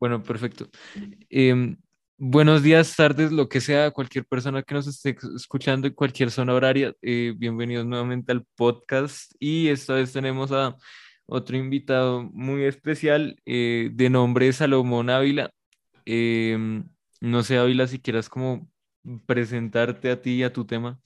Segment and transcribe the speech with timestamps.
[0.00, 0.68] Bueno, perfecto.
[1.28, 1.76] Em,
[2.16, 6.54] buenos días, tardes, lo que sea, cualquier persona que nos esté escuchando en cualquier zona
[6.54, 9.32] horaria, eh, bienvenidos nuevamente al podcast.
[9.40, 10.76] Y esta vez tenemos a
[11.26, 15.50] otro invitado muy especial eh, de nombre Salomón Ávila.
[16.04, 16.88] Em,
[17.20, 18.70] no sé, Ávila, si quieras como
[19.26, 21.00] presentarte a ti y a tu tema.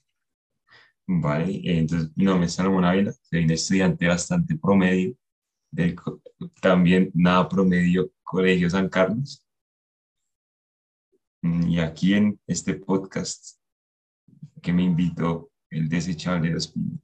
[1.06, 5.16] Vale, entonces mi nombre es Salomón Ávila, soy un estudiante bastante promedio,
[6.60, 9.46] también nada promedio, Colegio San Carlos.
[11.42, 13.58] Mm, y aquí en este podcast
[14.62, 16.98] que me invitó el desechable de Ospina.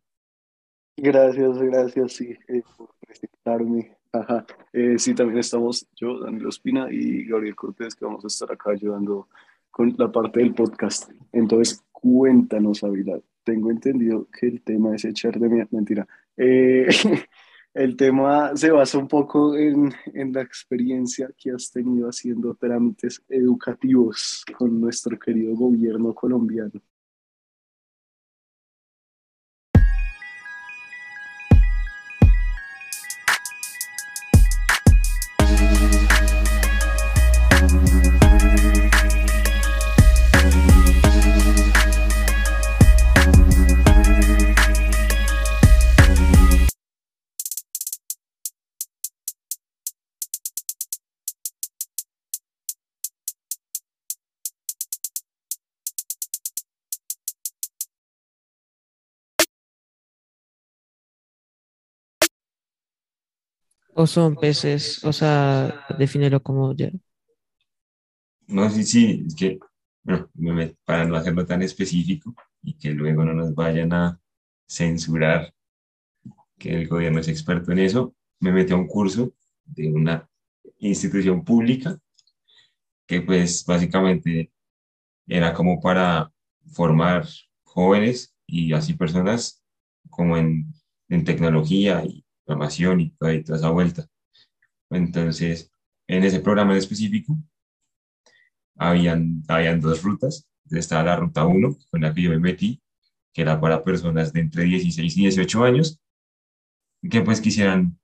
[0.96, 3.94] Gracias, gracias, sí, eh, por presentarme.
[4.10, 4.46] Ajá.
[4.72, 8.70] Eh, sí, también estamos yo, Daniel Ospina y Gabriel Cortés, que vamos a estar acá
[8.70, 9.28] ayudando
[9.70, 11.12] con la parte del podcast.
[11.30, 13.20] Entonces, cuéntanos, Ávila.
[13.44, 15.68] Tengo entendido que el tema es echar de mierda.
[15.72, 16.08] Mentira.
[16.38, 16.88] Eh,
[17.78, 23.22] el tema se basa un poco en, en, la experiencia que has tenido haciendo trámites
[23.28, 26.72] educativos con nuestro querido gobierno colombiano.
[64.02, 64.82] ¿O son peces?
[65.10, 65.40] O sea,
[66.02, 66.90] defínelo como ya.
[68.48, 69.58] No, sí, sí, es que,
[70.34, 74.20] bueno, para no hacerlo tan específico y que luego no nos vayan a
[74.66, 75.52] censurar
[76.58, 79.32] que el gobierno es experto en eso, me metí a un curso
[79.64, 80.28] de una
[80.78, 81.98] institución pública
[83.06, 84.52] que pues básicamente
[85.28, 86.32] era como para
[86.72, 87.26] formar
[87.64, 89.62] jóvenes y así personas
[90.10, 90.72] como en,
[91.08, 94.08] en tecnología y programación y toda, esa vuelta.
[94.90, 95.70] Entonces,
[96.08, 97.36] en ese programa en específico,
[98.76, 100.48] habían, habían dos rutas.
[100.70, 102.80] Estaba la ruta 1, con la que yo me metí,
[103.34, 106.00] que era para personas de entre 16 y 18 años,
[107.10, 107.98] que pues quisieran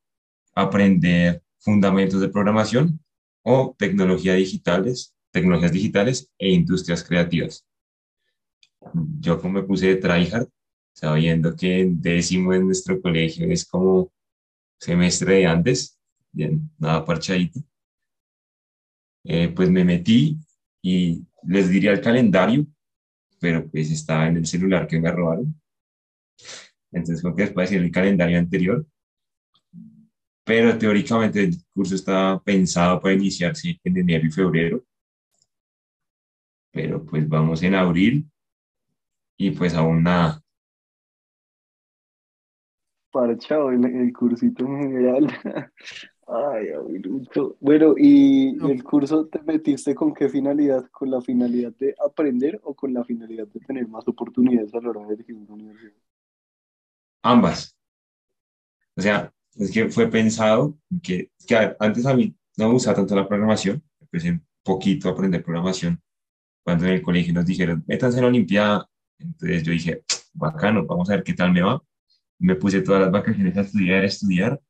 [0.54, 3.00] aprender fundamentos de programación
[3.42, 7.66] o tecnología digitales, tecnologías digitales e industrias creativas.
[9.20, 10.48] Yo como me puse de tryhard,
[10.92, 14.13] sabiendo que décimo en nuestro colegio es como
[14.78, 15.98] semestre de antes,
[16.32, 17.60] bien, nada parchadito,
[19.24, 20.38] eh, pues me metí
[20.82, 22.66] y les diría el calendario,
[23.40, 25.54] pero pues estaba en el celular que me robaron.
[26.92, 28.86] Entonces, creo que después decir el calendario anterior.
[30.44, 34.84] Pero teóricamente el curso estaba pensado para iniciarse en enero y febrero.
[36.70, 38.30] Pero pues vamos en abril
[39.38, 40.43] y pues aún nada
[43.14, 45.26] parchado el, el cursito en general.
[46.26, 47.56] Ay, abuelito.
[47.60, 50.84] Bueno, ¿y el curso te metiste con qué finalidad?
[50.90, 54.90] ¿Con la finalidad de aprender o con la finalidad de tener más oportunidades a la
[54.90, 55.92] hora de elegir una universidad?
[57.22, 57.76] Ambas.
[58.96, 63.14] O sea, es que fue pensado que, que antes a mí no me gustaba tanto
[63.14, 66.00] la programación, empecé un poquito a aprender programación
[66.64, 68.90] cuando en el colegio nos dijeron, métanse en la Olimpiada.
[69.18, 71.80] Entonces yo dije, bacano, vamos a ver qué tal me va
[72.38, 74.60] me puse todas las vacaciones a estudiar, a estudiar,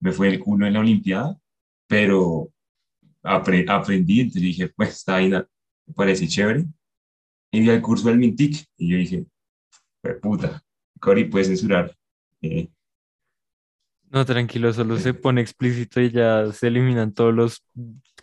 [0.00, 1.38] me fue el culo en la Olimpiada,
[1.86, 2.50] pero
[3.22, 5.46] aprendí, entonces dije, pues esta vaina
[5.86, 6.64] me parece chévere.
[7.52, 9.26] Y vi el curso del Mintic y yo dije,
[10.00, 10.62] pues puta,
[10.98, 11.94] Cory puede censurar.
[12.40, 12.68] Eh,
[14.10, 17.64] no, tranquilo, solo se pone explícito y ya se eliminan todos los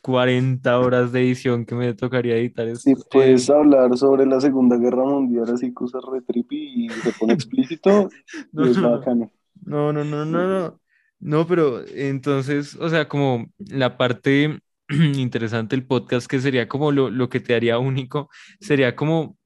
[0.01, 2.75] 40 horas de edición que me tocaría editar.
[2.77, 8.09] Si puedes hablar sobre la Segunda Guerra Mundial, así cosas retripi y se pone explícito,
[8.51, 9.31] no, es bacano.
[9.61, 10.79] No, no, no, no, no.
[11.19, 14.59] No, pero entonces, o sea, como la parte
[14.89, 18.29] interesante del podcast, que sería como lo, lo que te haría único,
[18.59, 19.37] sería como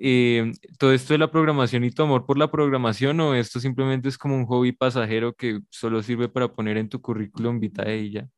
[0.00, 4.08] eh, todo esto de la programación y tu amor por la programación o esto simplemente
[4.08, 8.10] es como un hobby pasajero que solo sirve para poner en tu currículum vitae y
[8.12, 8.28] ya?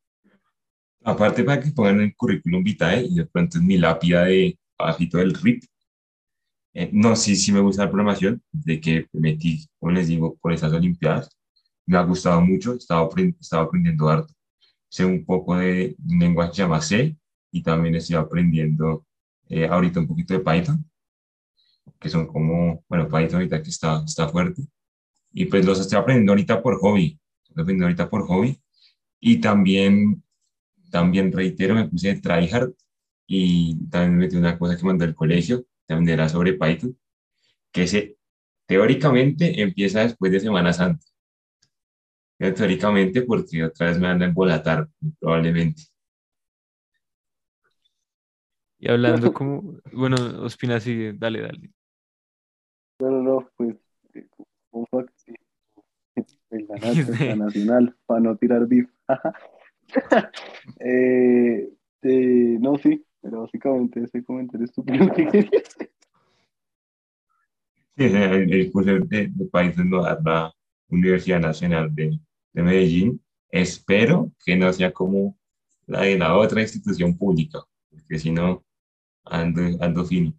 [1.05, 5.17] Aparte para que pongan el currículum vitae y de pronto en mi lápida de abajito
[5.19, 5.63] del RIP.
[6.73, 10.35] Eh, no, sí, sí me gusta la programación, de que me metí, como les digo,
[10.41, 11.29] por esas olimpiadas.
[11.85, 13.07] Me ha gustado mucho, estaba,
[13.39, 14.33] estaba aprendiendo harto.
[14.89, 17.17] Sé un poco de un lenguaje que se llama C
[17.51, 19.05] y también estoy aprendiendo
[19.49, 20.85] eh, ahorita un poquito de Python
[21.99, 24.63] que son como, bueno, Python ahorita que está, está fuerte.
[25.33, 28.61] Y pues los estoy aprendiendo ahorita por hobby, estoy aprendiendo ahorita por hobby.
[29.19, 30.23] Y también,
[30.95, 32.71] también reitero, me puse de tryhard
[33.27, 36.97] y también metí una cosa que mandó el colegio, también era sobre Python,
[37.69, 38.17] que se,
[38.65, 41.05] teóricamente empieza después de Semana Santa.
[42.37, 44.87] Teóricamente porque otra vez me van a embolatar,
[45.19, 45.81] probablemente.
[48.79, 51.71] Y hablando como, bueno, Ospina, sigue, dale, dale.
[53.01, 53.75] No, no, no, pues,
[54.71, 55.33] como fact, sí.
[56.51, 56.67] El
[57.37, 58.89] nacional, para no tirar beef.
[60.79, 61.69] eh,
[62.01, 65.49] eh, no, sí, pero básicamente ese comentario estúpido que.
[67.97, 70.53] Sí, el, el curso de, de Python lo da la
[70.89, 72.19] Universidad Nacional de,
[72.53, 73.21] de Medellín.
[73.49, 75.37] Espero que no sea como
[75.87, 77.59] la de la otra institución pública,
[77.89, 78.65] porque si no,
[79.23, 80.33] ando, ando fino.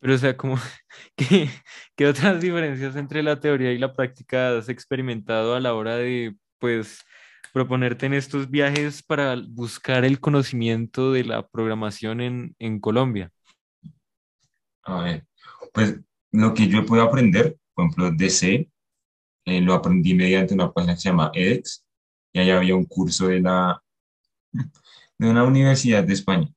[0.00, 0.56] Pero, o sea, como,
[1.16, 1.48] ¿qué,
[1.96, 6.36] qué otras diferencias entre la teoría y la práctica has experimentado a la hora de,
[6.58, 7.04] pues,
[7.52, 13.32] proponerte en estos viajes para buscar el conocimiento de la programación en, en Colombia?
[14.84, 15.26] A ver,
[15.72, 16.00] pues
[16.32, 18.70] lo que yo puedo aprender, por ejemplo, de C,
[19.44, 21.84] eh, lo aprendí mediante una página que se llama edX,
[22.32, 23.82] y allá había un curso de la
[24.52, 26.48] de una universidad de España,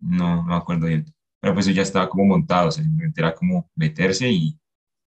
[0.00, 1.04] no, no me acuerdo bien,
[1.40, 2.84] pero pues eso ya estaba como montado, o sea,
[3.16, 4.56] era como meterse y,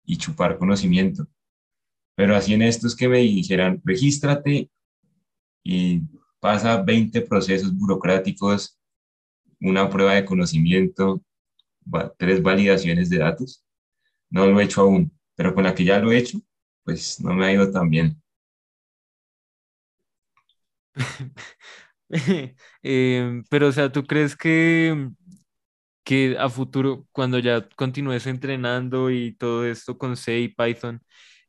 [0.04, 1.26] y chupar conocimiento.
[2.14, 4.70] Pero así en estos que me dijeran, regístrate
[5.62, 6.03] y
[6.41, 8.79] pasa 20 procesos burocráticos,
[9.61, 11.23] una prueba de conocimiento,
[12.19, 13.64] tres validaciones de datos.
[14.31, 16.41] No lo he hecho aún, pero con la que ya lo he hecho,
[16.85, 18.23] pues no me ha ido tan bien.
[22.82, 25.11] Em, pero, o sea, ¿tú crees que,
[26.05, 31.03] que a futuro, cuando ya continúes entrenando y todo esto con C y Python,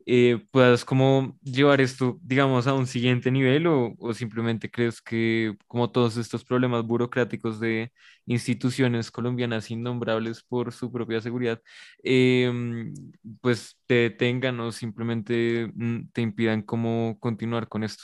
[0.06, 5.56] eh, puedas como llevar esto, digamos, a un siguiente nivel o, o simplemente crees que
[5.68, 7.92] como todos estos problemas burocráticos de
[8.26, 11.62] instituciones colombianas innombrables por su propia seguridad,
[12.04, 12.94] em,
[13.42, 18.04] pues te detengan o simplemente mm, te impidan cómo continuar con esto?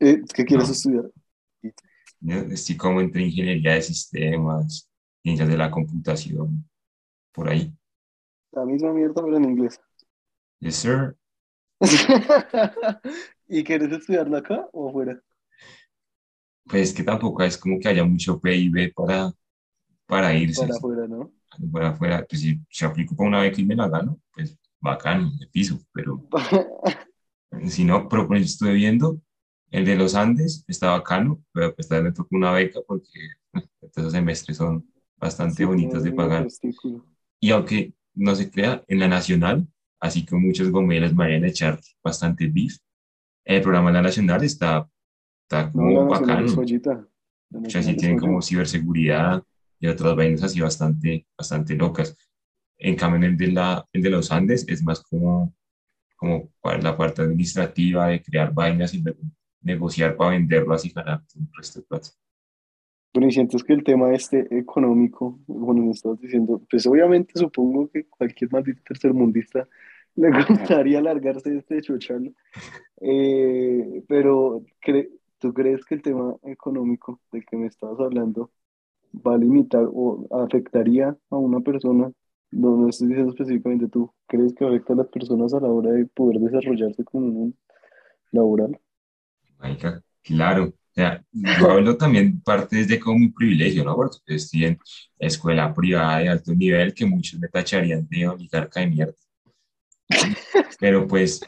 [0.00, 1.04] Eh, ¿Qué quieres No, estudiar?
[2.20, 4.88] yo estoy como entre ingeniería de sistemas,
[5.22, 6.68] ciencias de la computación,
[7.32, 7.74] por ahí.
[8.52, 9.80] La misma mierda, pero en inglés.
[10.60, 11.16] Yes, sir.
[13.48, 15.20] ¿Y quieres estudiarlo acá o afuera?
[16.64, 19.32] Pues que tampoco es como que haya mucho PIB para,
[20.06, 20.62] para irse.
[20.62, 21.32] Para afuera, ¿no?
[21.72, 25.36] Para afuera, pues si se aplico para una beca y me la gano, pues bacán,
[25.38, 26.22] de piso, pero
[27.68, 29.20] si no, pero por ejemplo, estuve viendo
[29.70, 33.10] el de los Andes, está bacano, pero pues también me tocó una beca porque
[33.82, 36.46] estos semestres son bastante Sí, bonitos de pagar.
[37.40, 39.66] Y aunque no se crea, en la nacional,
[40.00, 42.78] así que muchos gomelas me vayan a echar bastante beef,
[43.44, 44.88] el programa de la nacional está,
[45.42, 46.48] está No, como es bacano.
[47.70, 49.42] sea, sí tienen como ciberseguridad
[49.80, 52.16] y otras vainas así bastante, bastante locas.
[52.76, 55.56] En cambio, en el de, la, el de los Andes es más como,
[56.16, 59.02] como para la parte administrativa de crear vainas y
[59.62, 62.10] negociar para venderlas y ganar un resto de plata.
[63.12, 67.88] Bueno, y sientes que el tema este económico, bueno, me estabas diciendo, pues obviamente supongo
[67.90, 69.68] que cualquier maldito tercermundista
[70.16, 72.32] le gustaría alargarse de este chocharlo,
[73.00, 78.50] Eh, pero cre- ¿tú crees que el tema económico del que me estabas hablando
[79.14, 82.12] va a limitar o afectaría a una persona?
[82.52, 85.92] No, no estoy diciendo específicamente tú, ¿crees que afecta a las personas a la hora
[85.92, 87.56] de poder desarrollarse como un
[88.32, 88.78] laboral?
[90.22, 90.72] Claro.
[90.98, 93.94] Sea, yo hablo también parte desde como mi privilegio, ¿no?
[93.94, 94.80] Porque estoy en
[95.16, 99.14] escuela privada de alto nivel que muchos me tacharían de oligarca de mierda.
[100.80, 101.40] Pero pues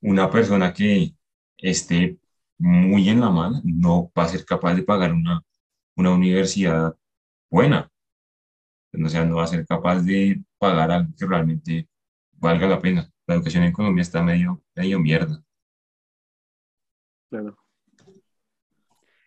[0.00, 1.12] una persona que
[1.58, 2.18] esté
[2.56, 5.42] muy en la mano no va a ser capaz de pagar una,
[5.96, 6.96] una universidad
[7.50, 7.90] buena.
[8.92, 11.88] O sea, no va a ser capaz de pagar algo que realmente
[12.34, 13.10] valga la pena.
[13.26, 15.42] La educación en Colombia está medio, medio mierda.
[17.28, 17.61] Claro.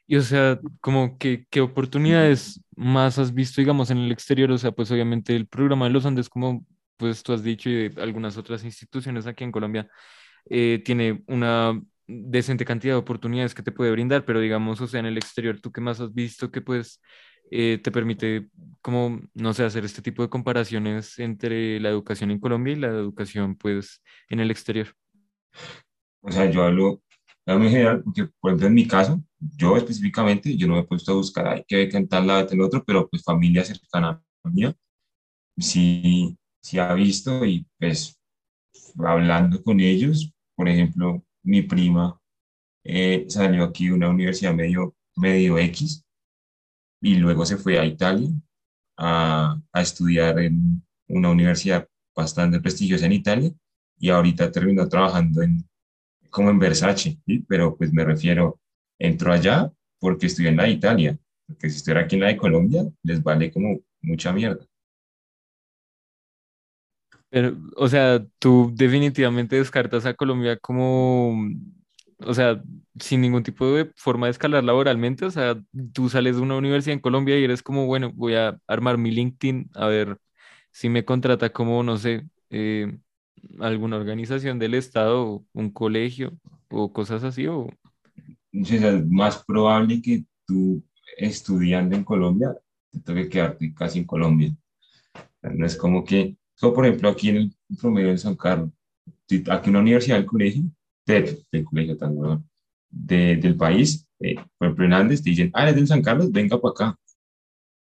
[0.07, 4.51] Y o sea, como que, ¿qué oportunidades más has visto, digamos, en el exterior?
[4.51, 6.65] O sea, pues obviamente el programa de los Andes, como
[6.97, 9.89] pues tú has dicho, y de algunas otras instituciones aquí en Colombia,
[10.49, 14.99] eh, tiene una decente cantidad de oportunidades que te puede brindar, pero digamos, o sea,
[14.99, 17.01] en el exterior, ¿tú qué más has visto que pues
[17.51, 18.47] eh, te permite,
[18.81, 22.87] como, no sé, hacer este tipo de comparaciones entre la educación en Colombia y la
[22.87, 24.87] educación pues en el exterior?
[26.21, 27.01] O sea, yo hablo,
[27.51, 30.83] hablo en general, porque por ejemplo en mi caso, yo específicamente, yo no me he
[30.83, 34.75] puesto a buscar, hay que cantar la del otro, pero pues familia cercana mía,
[35.57, 38.19] sí, sí ha visto y pues
[38.99, 42.19] hablando con ellos, por ejemplo, mi prima
[42.83, 46.05] eh, salió aquí de una universidad medio, medio X
[47.01, 48.29] y luego se fue a Italia
[48.97, 53.51] a, a estudiar en una universidad bastante prestigiosa en Italia
[53.97, 55.67] y ahorita terminó trabajando en,
[56.35, 57.45] como en Versace, ¿sí?
[57.47, 58.59] pero pues me refiero,
[58.99, 62.37] entró allá porque estudió en la de Italia, porque si estuviera aquí en la de
[62.37, 64.65] Colombia, les vale como mucha mierda.
[67.29, 71.35] Pero, o sea, tú definitivamente descartas a Colombia como,
[72.19, 72.61] o sea,
[72.99, 75.25] sin ningún tipo de forma de escalar laboralmente.
[75.25, 75.61] O sea,
[75.93, 79.11] tú sales de una universidad en Colombia y eres como, bueno, voy a armar mi
[79.11, 80.17] LinkedIn a ver
[80.71, 82.97] si me contrata como, no sé, eh,
[83.59, 86.37] alguna organización del Estado, un colegio
[86.69, 87.47] o cosas así.
[87.47, 87.67] O...
[88.51, 90.83] Es más probable que tú
[91.17, 92.55] estudiando en Colombia
[92.95, 94.55] te toque quedarte casi en Colombia.
[95.41, 98.71] No es como que, so, por ejemplo, aquí en el promedio de San Carlos,
[99.49, 100.63] aquí en una universidad del colegio,
[101.05, 102.43] del, del colegio tan bueno,
[102.89, 106.31] de, del país, eh, por ejemplo en Andes, te dicen, ah, eres del San Carlos,
[106.31, 106.99] venga para acá.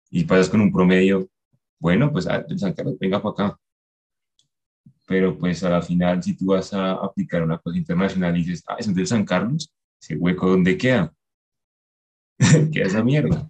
[0.10, 1.28] Y pasas con un promedio,
[1.80, 3.61] bueno, pues ah, del San Carlos, venga para acá.
[5.12, 8.64] Pero pues a la final, si tú vas a aplicar una cosa internacional y dices,
[8.68, 11.14] ah, es del San Carlos, ese hueco, ¿dónde queda?
[12.74, 13.50] queda esa mierda.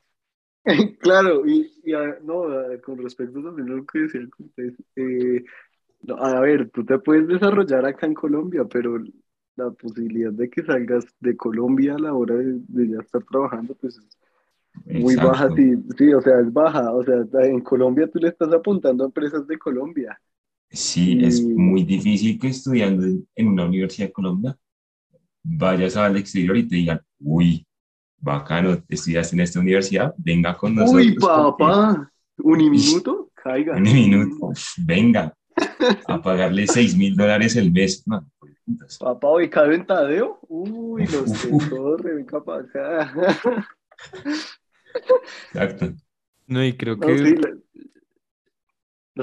[0.99, 5.43] Claro, y, y a- no, a- con respecto también a lo que decía el eh,
[6.03, 8.99] no, a ver, tú te puedes desarrollar acá en Colombia, pero
[9.57, 13.75] la posibilidad de que salgas de Colombia a la hora de, de ya estar trabajando,
[13.75, 14.19] pues es
[14.95, 18.53] muy baja, sí, sí, o sea, es baja, o sea, en Colombia tú le estás
[18.53, 20.19] apuntando a empresas de Colombia.
[20.71, 24.57] Sí, es Y muy difícil que estudiando en, en una universidad de Colombia
[25.43, 27.65] vayas al exterior y te digan, uy,
[28.19, 32.11] bacano, estudiaste en esta universidad, venga con uy, nosotros porque papá,
[32.43, 33.77] uniminuto, caiga.
[33.77, 35.33] en un minuto, uf, venga,
[36.07, 38.03] a pagarle seis mil dólares el mes.
[38.07, 38.53] No, pues.
[38.97, 43.13] Papá, ubicado en Tadeo, uy, los de Torre, venga para acá.
[45.53, 45.93] exacto.
[46.47, 47.35] No, y creo No, que sí,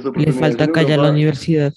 [0.05, 1.73] Le oportunidades falta callar la universidad.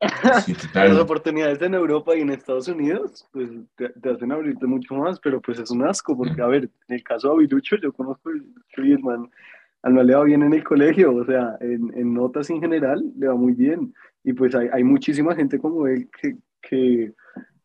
[0.44, 4.94] Sí, las oportunidades en Europa y en Estados Unidos, pues te, te hacen abrirte mucho
[4.94, 7.92] más, pero pues es un asco, porque a ver, en el caso de Avilucho, yo
[7.92, 8.44] conozco el
[8.76, 9.28] y el man,
[9.82, 13.02] al man le va bien en el colegio, o sea, en, en notas en general
[13.18, 17.12] le va muy bien, y pues hay, hay muchísima gente como él que, que,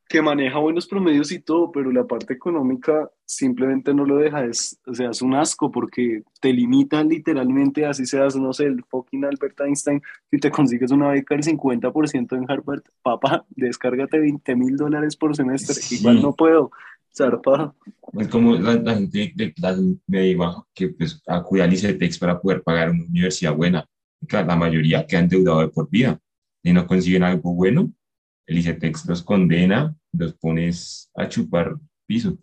[0.08, 4.80] que maneja buenos promedios y todo, pero la parte económica simplemente no lo deja, es,
[4.86, 9.26] o sea, es un asco porque te limitan literalmente, así seas, no sé, el fucking
[9.26, 14.76] Albert Einstein, si te consigues una beca del 50% en Harvard, papá, descárgate 20 mil
[14.78, 16.72] dólares por semestre, igual no Sí, puedo,
[17.16, 17.76] zarpado.
[18.20, 22.40] es como la, la gente de clase media baja que pues acude al ICETEX para
[22.40, 23.86] poder pagar una universidad buena.
[24.32, 26.20] La mayoría queda endeudado de por vida
[26.64, 27.92] y no consiguen algo bueno,
[28.48, 32.38] el ICETEX los condena, los pones a chupar piso.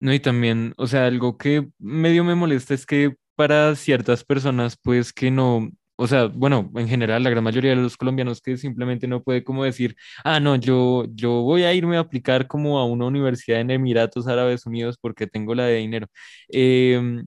[0.00, 4.76] No, y también, o sea, algo que medio me molesta es que para ciertas personas,
[4.80, 8.56] pues que no, o sea, bueno, en general, la gran mayoría de los colombianos que
[8.56, 12.78] simplemente no puede como decir, ah, no, yo, yo voy a irme a aplicar como
[12.78, 16.06] a una universidad en Emiratos Árabes Unidos porque tengo la de dinero.
[16.48, 17.26] Em,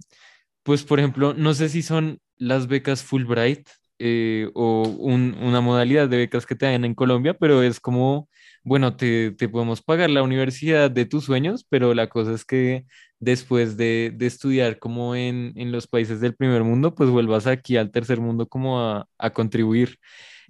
[0.64, 3.68] pues, por ejemplo, no sé si son las becas Fulbright
[4.02, 8.30] eh, o un- una modalidad de becas que te dan en Colombia, pero es como,
[8.64, 12.86] bueno, te, te podemos pagar la universidad de tus sueños, pero la cosa es que
[13.20, 17.78] después de, de estudiar como en, en los países del primer mundo, pues vuelvas aquí
[17.78, 19.98] al tercer mundo como a, a contribuir.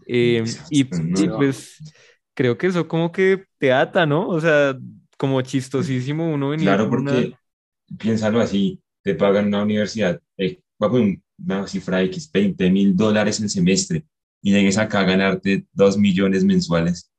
[0.07, 1.83] Eh, y, y pues
[2.33, 4.27] creo que eso como que te ata, ¿no?
[4.29, 4.75] O sea,
[5.17, 7.27] como chistosísimo uno venir Claro, con una...
[7.27, 7.37] porque
[7.99, 12.95] piénsalo así, te pagan una universidad, eh, va a poner una cifra X, 20 mil
[12.95, 14.05] dólares el semestre
[14.41, 17.11] y llegues acá a ganarte 2 millones mensuales.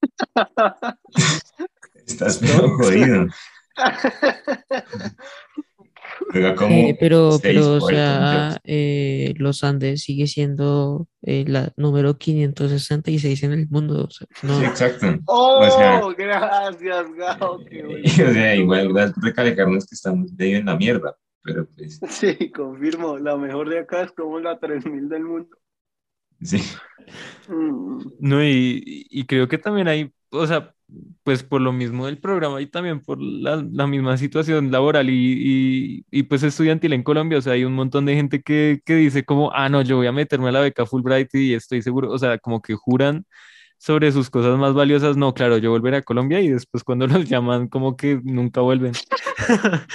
[2.06, 3.26] Estás pero jodido.
[6.56, 12.16] Como Eh, pero, 6 pero, o sea, eh, los Andes sigue siendo eh, la número
[12.18, 14.04] 566 en el mundo.
[14.04, 15.06] o sea, Sí, no, exacto.
[15.26, 21.14] O sea, Oh, gracias, Gao, o sea, igual recalcarnos que estamos medio en la mierda,
[21.46, 25.56] pero pues Sí, confirmo, la mejor de acá es como la 3000 del mundo.
[26.42, 26.58] sí.
[27.48, 28.00] Mm.
[28.18, 30.74] No, y, y creo que también hay, o sea,
[31.22, 36.02] pues por lo mismo del programa y también por la, la misma situación laboral y,
[36.02, 38.94] y, y, pues estudiantil en Colombia, o sea, hay un montón de gente que, que
[38.96, 42.10] dice como, ah, no, yo voy a meterme a la beca Fulbright y estoy seguro,
[42.10, 43.24] o sea, como que juran
[43.78, 47.28] sobre sus cosas más valiosas, no, claro, yo volveré a Colombia y después cuando los
[47.28, 48.92] llaman como que nunca vuelven.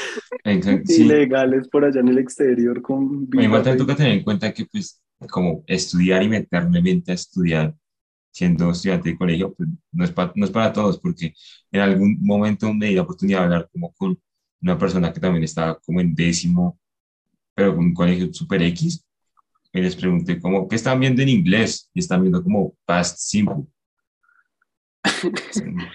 [0.44, 1.04] Exacto, sí.
[1.04, 4.66] Ilegales por allá en el exterior con Bueno, igual y- toca tener en cuenta que,
[4.66, 7.76] pues, como estudiar y meterle mente a estudiar
[8.32, 11.34] siendo estudiante de colegio, pues no es, no es para todos, porque
[11.72, 14.20] en algún momento me di la oportunidad de hablar como con
[14.62, 16.80] una persona que también estaba como en décimo,
[17.56, 19.06] pero con un colegio super X,
[19.74, 21.90] y les pregunté como, ¿qué están viendo en inglés?
[21.94, 23.66] Y están viendo como past simple.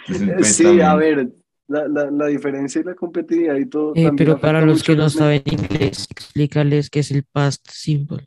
[0.06, 1.32] Pues, sí, a ver,
[1.68, 3.92] la, la, la, diferencia y la competitividad y todo.
[3.94, 8.26] Eh, pero para los que no saben inglés, explícales qué es el past simple.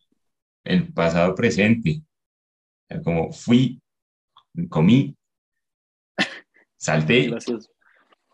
[0.64, 2.02] El pasado presente.
[3.04, 3.82] Como fui,
[4.70, 5.16] comí,
[6.78, 7.28] salté.
[7.28, 7.70] Gracias,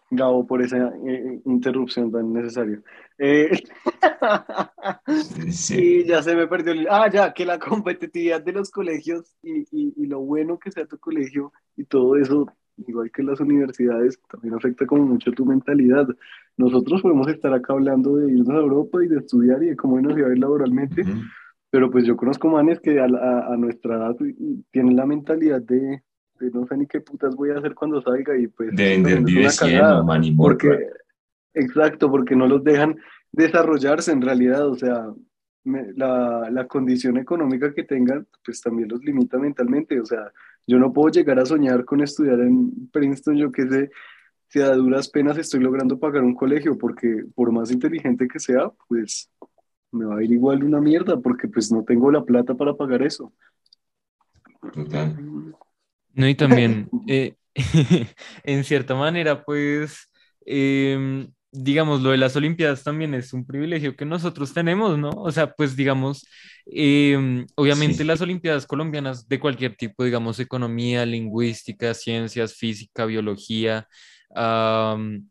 [0.10, 2.82] Gabo, por esa eh, interrupción tan necesaria.
[3.18, 3.64] Eh,
[5.50, 6.04] sí.
[6.06, 6.74] ya se me perdió.
[6.74, 6.88] El...
[6.90, 10.86] Ah, ya, que la competitividad de los colegios y, y, y, lo bueno que sea
[10.86, 12.48] tu colegio y todo eso,
[12.88, 16.08] igual que las universidades, también afecta como mucho tu mentalidad.
[16.58, 20.00] Nosotros podemos estar acá hablando de irnos a Europa y de estudiar y de cómo
[20.02, 21.04] nos iba a ir laboralmente,
[21.70, 24.16] pero pues yo conozco manes que a, a, a nuestra edad
[24.72, 26.02] tienen la mentalidad de,
[26.54, 28.76] no sé ni qué putas voy a hacer cuando salga y pues...
[28.76, 29.48] De vender vive
[30.38, 30.90] porque
[31.56, 32.98] Exacto, porque no los dejan
[33.32, 35.08] desarrollarse en realidad, o sea,
[35.64, 40.32] la, la, condición económica que tengan, pues también los limita mentalmente, o sea,
[40.68, 43.92] yo no puedo llegar a soñar con estudiar en Princeton, yo qué sé,
[44.50, 48.70] si a duras penas estoy logrando pagar un colegio, porque por más inteligente que sea,
[48.88, 49.32] pues
[49.92, 53.02] me va a ir igual una mierda, porque pues no tengo la plata para pagar
[53.02, 53.34] eso.
[54.74, 55.16] Total.
[56.14, 57.36] No, y también, eh,
[58.44, 60.12] en cierta manera, pues,
[60.46, 61.28] eh,
[61.64, 65.10] digamos, lo de las Olimpiadas también es un privilegio que nosotros tenemos, ¿no?
[65.10, 66.28] O sea, pues, digamos,
[66.66, 73.88] eh, obviamente las Olimpiadas colombianas de cualquier tipo, digamos, economía, lingüística, ciencias, física, biología,
[74.30, 75.28] um,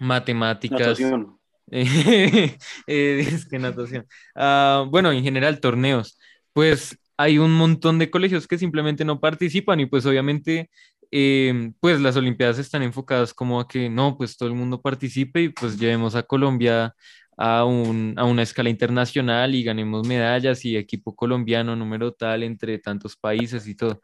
[0.00, 1.00] matemáticas.
[1.00, 1.38] Natación.
[1.70, 2.56] eh,
[2.86, 4.06] es que natación.
[4.34, 6.18] Uh, bueno, en general, torneos.
[6.52, 10.70] Pues hay un montón de colegios que simplemente no participan y pues obviamente
[11.10, 15.42] eh, pues las Olimpiadas están enfocadas como a que no, pues todo el mundo participe
[15.42, 16.94] y pues llevemos a Colombia
[17.36, 22.78] a, un, a una escala internacional y ganemos medallas y equipo colombiano número tal entre
[22.78, 24.00] tantos países y todo.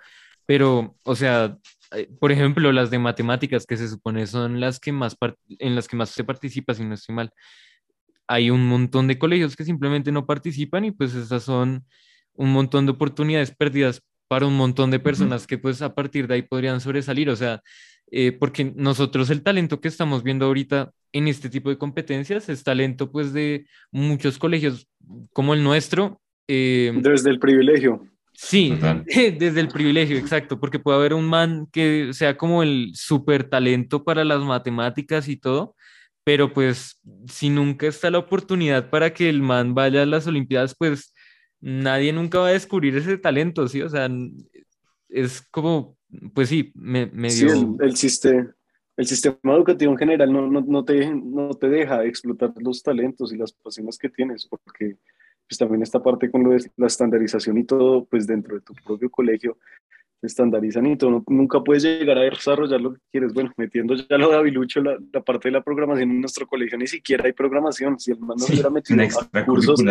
[0.47, 1.57] Pero, o sea,
[1.93, 5.17] eh, por ejemplo, las de matemáticas que se supone son las que más
[5.59, 7.33] en las que más se participa, si no estoy mal.
[8.27, 11.87] Hay un montón de colegios que simplemente no participan y pues esas son
[12.35, 16.33] un montón de oportunidades perdidas para un montón de personas que pues a partir de
[16.33, 17.61] ahí podrían sobresalir, o sea,
[18.11, 22.65] eh, porque nosotros el talento que estamos viendo ahorita en este tipo de competencias es
[22.65, 24.89] talento pues de muchos colegios
[25.35, 26.23] como el nuestro.
[26.49, 28.07] Eh, desde el privilegio.
[28.33, 28.75] Sí,
[29.39, 34.03] desde el privilegio, exacto, porque puede haber un man que sea como el super talento
[34.03, 35.77] para las matemáticas y todo,
[36.25, 40.75] pero pues si nunca está la oportunidad para que el man vaya a las Olimpiadas,
[40.75, 41.12] pues
[41.63, 43.81] nadie nunca va a descubrir ese talento, ¿sí?
[43.81, 44.11] O sea,
[45.09, 45.97] es como,
[46.35, 48.55] pues sí, me, me Sí, el, el, sistema,
[48.97, 53.33] el sistema educativo en general no, no, no, te, no te deja explotar los talentos
[53.33, 54.97] y las pasiones que tienes, porque
[55.49, 58.75] pues también esta parte con lo de la estandarización y todo, pues dentro de tu
[58.75, 59.59] propio colegio,
[60.23, 63.33] estandarizan y todo, nunca puedes llegar a desarrollar lo que quieres.
[63.33, 66.79] Bueno, metiendo ya lo de Avilucho, la, la, parte de la programación en nuestro colegio,
[66.79, 67.99] ni siquiera hay programación.
[67.99, 69.83] Si el man no sí, hubiera metido a cursos,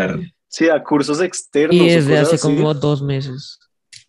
[0.47, 1.75] sí, a cursos externos.
[1.75, 2.47] Y desde hace así.
[2.47, 3.59] como dos meses.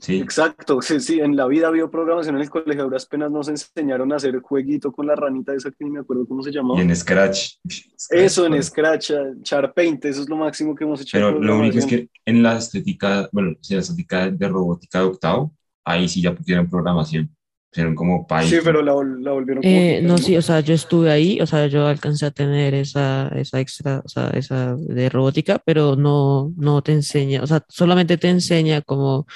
[0.03, 0.19] Sí.
[0.19, 4.13] Exacto, sí, sí, en la vida había programación en el colegio, duras penas nos enseñaron
[4.13, 6.81] a hacer jueguito con la ranita esa que ni me acuerdo cómo se llamaba.
[6.81, 7.59] Y en Scratch.
[7.69, 9.13] Scratch eso, en Scratch,
[9.43, 11.17] Charpaint, eso es lo máximo que hemos hecho.
[11.17, 15.05] Pero lo único es que en la estética, bueno, en la estética de robótica de
[15.05, 17.31] octavo, ahí sí ya pusieron programación.
[17.71, 18.49] Pusieron como Python.
[18.49, 21.69] Sí, pero la, la volvieron eh, No, sí, o sea, yo estuve ahí, o sea,
[21.69, 26.83] yo alcancé a tener esa, esa extra, o sea, esa de robótica, pero no, no
[26.83, 29.27] te enseña, o sea, solamente te enseña cómo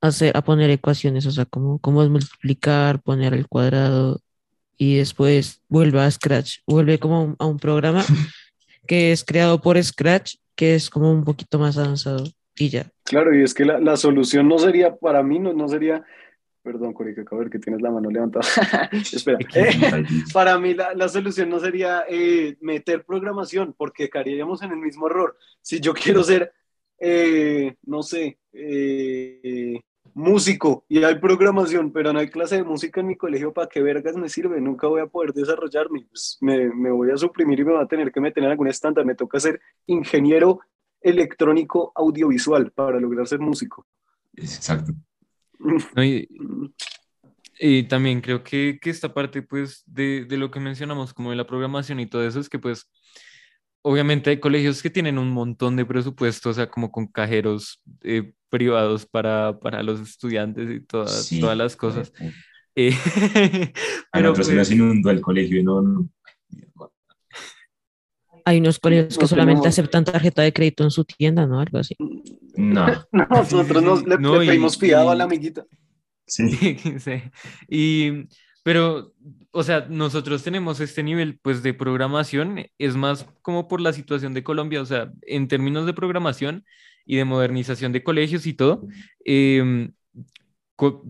[0.00, 4.20] hacer, a poner ecuaciones, o sea, cómo, cómo es multiplicar, poner el cuadrado
[4.76, 8.04] y después vuelve a Scratch, vuelve como a un programa
[8.86, 12.24] que es creado por Scratch, que es como un poquito más avanzado
[12.56, 12.90] y ya.
[13.04, 16.04] Claro, y es que la, la solución no sería, para mí, no, no sería,
[16.62, 18.44] perdón, Corica, a ver que tienes la mano levantada.
[18.92, 24.72] Espera, eh, para mí la, la, solución no sería eh, meter programación, porque caeríamos en
[24.72, 25.36] el mismo error.
[25.62, 26.52] Si yo quiero ser,
[26.98, 28.38] eh, no sé,
[30.18, 33.80] músico y hay programación, pero no hay clase de música en mi colegio, ¿para qué
[33.80, 34.60] vergas me sirve?
[34.60, 36.06] Nunca voy a poder desarrollarme.
[36.08, 38.66] Pues me, me voy a suprimir y me va a tener que meter en algún
[38.66, 39.04] estándar.
[39.04, 40.60] Me toca ser ingeniero
[41.00, 43.86] electrónico audiovisual para lograr ser músico.
[44.34, 44.92] Exacto.
[45.60, 46.28] No, y,
[47.60, 51.36] y, también creo que, que esta parte, pues, de, de, lo que mencionamos, como de
[51.36, 52.90] la programación y todo eso, es que, pues,
[53.82, 58.34] obviamente hay colegios que tienen un montón de presupuestos, o sea, como con cajeros, eh,
[58.48, 62.12] privados para, para los estudiantes y todas, Sí, todas las cosas.
[62.16, 62.44] hijo de puta.
[62.76, 66.08] Eh, A pero nosotros se nos pues, inundó el colegio y no, no.
[68.44, 71.60] Hay unos colegios que No solamente aceptan tarjeta de crédito en su tienda, ¿no?
[71.60, 71.94] Algo así.
[72.56, 75.66] No, Nosotros nos, le, No, le y- pedimos a y- la amiguita.
[76.26, 76.44] sí.
[76.98, 77.22] Sí.
[77.68, 78.26] Y,
[78.62, 79.12] pero,
[79.50, 84.34] o sea, nosotros tenemos este nivel, pues, de programación, es más como por la situación
[84.34, 86.64] de Colombia, o sea, en términos de programación
[87.08, 88.86] y de modernización de colegios y todo,
[89.24, 89.90] em,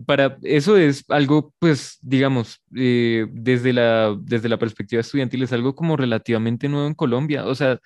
[0.07, 5.75] para eso es algo, pues, digamos, eh, desde la, desde la perspectiva estudiantil, es algo
[5.75, 7.79] como relativamente nuevo en Colombia, o sea,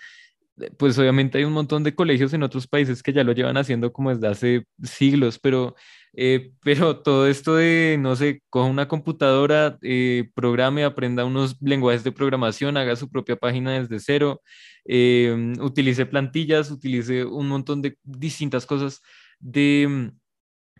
[0.77, 3.91] pues obviamente hay un montón de colegios en otros países que ya lo llevan haciendo
[3.91, 5.75] como desde hace siglos, pero,
[6.13, 12.03] eh, pero todo esto de, no sé, coja una computadora, eh, programe, aprenda unos lenguajes
[12.03, 14.41] de programación, haga su propia página desde cero,
[14.85, 19.01] eh, utilice plantillas, utilice un montón de distintas cosas
[19.39, 20.11] de,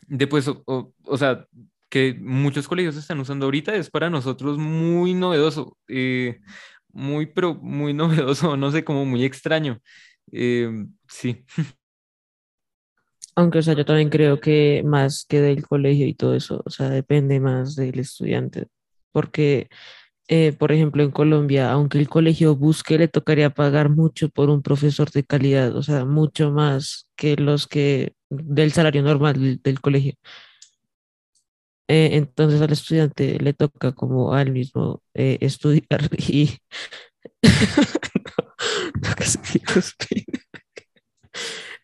[0.08, 1.48] de pues, o sea,
[1.94, 5.78] que muchos colegios están usando ahorita, es para nosotros muy novedoso.
[5.88, 6.40] eh,
[6.94, 9.80] muy, pero muy novedoso, no sé, como muy extraño.
[10.34, 10.70] Eh,
[11.10, 11.46] sí,
[13.36, 16.70] Aunque, o sea, yo también creo que más que del colegio y todo eso, o
[16.70, 18.68] sea, depende más del estudiante.
[19.12, 19.70] Porque,
[20.30, 24.62] eh, por ejemplo, en Colombia, aunque el colegio busque, le tocaría pagar mucho por un
[24.64, 29.82] profesor de calidad, o sea, mucho más que los que del salario normal del, del
[29.82, 30.14] colegio.
[31.88, 36.58] Eh, entonces al estudiante le toca como al mismo eh, estudiar y...
[39.02, 39.34] No, no.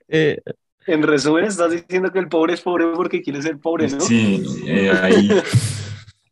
[0.08, 0.40] Eh,
[0.88, 4.00] En resumen, estás diciendo que el pobre es pobre porque quiere ser pobre, ¿no?
[4.00, 5.30] Sí, eh, ahí,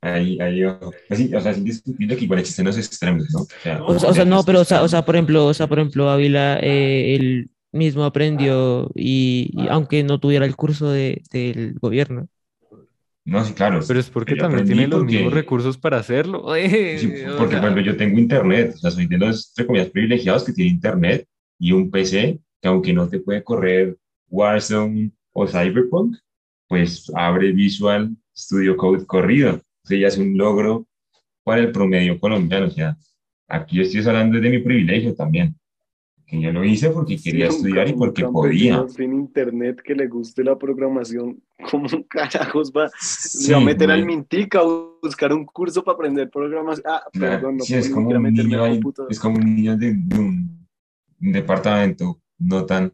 [0.02, 0.62] ahí, ahí.
[1.08, 3.42] Pues sí, o sea, es indiscutible que igual existen los extremos, ¿no?
[3.42, 5.54] O sea, O sea, o sea, no, pero, o sea, o sea, por ejemplo, o
[5.54, 10.90] sea, por ejemplo, Ávila, eh, él mismo aprendió y, y aunque no tuviera el curso
[10.90, 12.28] de, del gobierno.
[13.28, 13.82] No, sí, claro.
[13.86, 16.56] pero es porque también tiene los porque- mismos recursos para hacerlo.
[16.56, 19.66] eh, Sí, porque, sea, por ejemplo, yo tengo internet, o sea, soy de los, entre
[19.68, 21.28] comillas, privilegiados que tiene internet
[21.60, 23.98] y un PC que aunque no te puede correr
[24.30, 26.16] Warzone o Cyberpunk,
[26.68, 29.56] pues abre Visual Studio Code corrido.
[29.84, 30.88] O sea, ya es un logro
[31.44, 32.68] para el promedio colombiano.
[32.68, 32.98] O sea,
[33.48, 35.56] aquí estoy hablando de mi privilegio también,
[36.28, 38.86] que yo lo hice porque quería Sí, un estudiar y porque un podía.
[38.90, 42.90] Sin internet que le guste la programación, ¿cómo carajos va?
[43.00, 44.06] Sí, va a meter al.
[44.06, 44.64] Mintica a
[45.02, 46.86] buscar un curso para aprender programación.
[46.88, 48.66] Ah, Claro, perdón, no sí, puedo es como un niño
[49.10, 50.68] es como un niño de, de un,
[51.22, 52.94] un departamento no tan,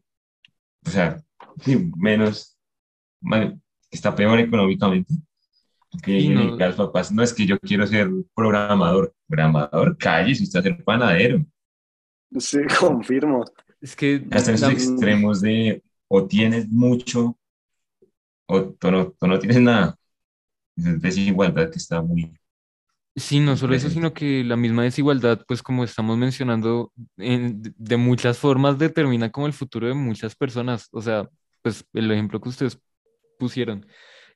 [0.85, 1.21] o sea,
[1.61, 2.55] sí, menos,
[3.21, 3.59] mal-
[3.91, 5.13] está peor económicamente.
[6.01, 6.55] Que no.
[6.57, 9.13] los papás, no es que yo quiero ser programador.
[9.27, 11.45] Programador, calle, si usted a ser panadero.
[12.39, 13.43] Sí, confirmo.
[13.81, 17.37] es que Hasta esos la- extremos de o tienes mucho
[18.47, 19.95] o tú no, tú no tienes nada.
[20.77, 22.33] Es desigualdad que está muy,
[23.15, 27.73] Sí, no solo eso, sino que la misma desigualdad, pues como estamos mencionando, en- de
[27.77, 30.87] de muchas formas determina como el futuro de muchas personas.
[30.91, 31.29] O sea,
[31.61, 32.79] pues el ejemplo que ustedes
[33.37, 33.85] pusieron.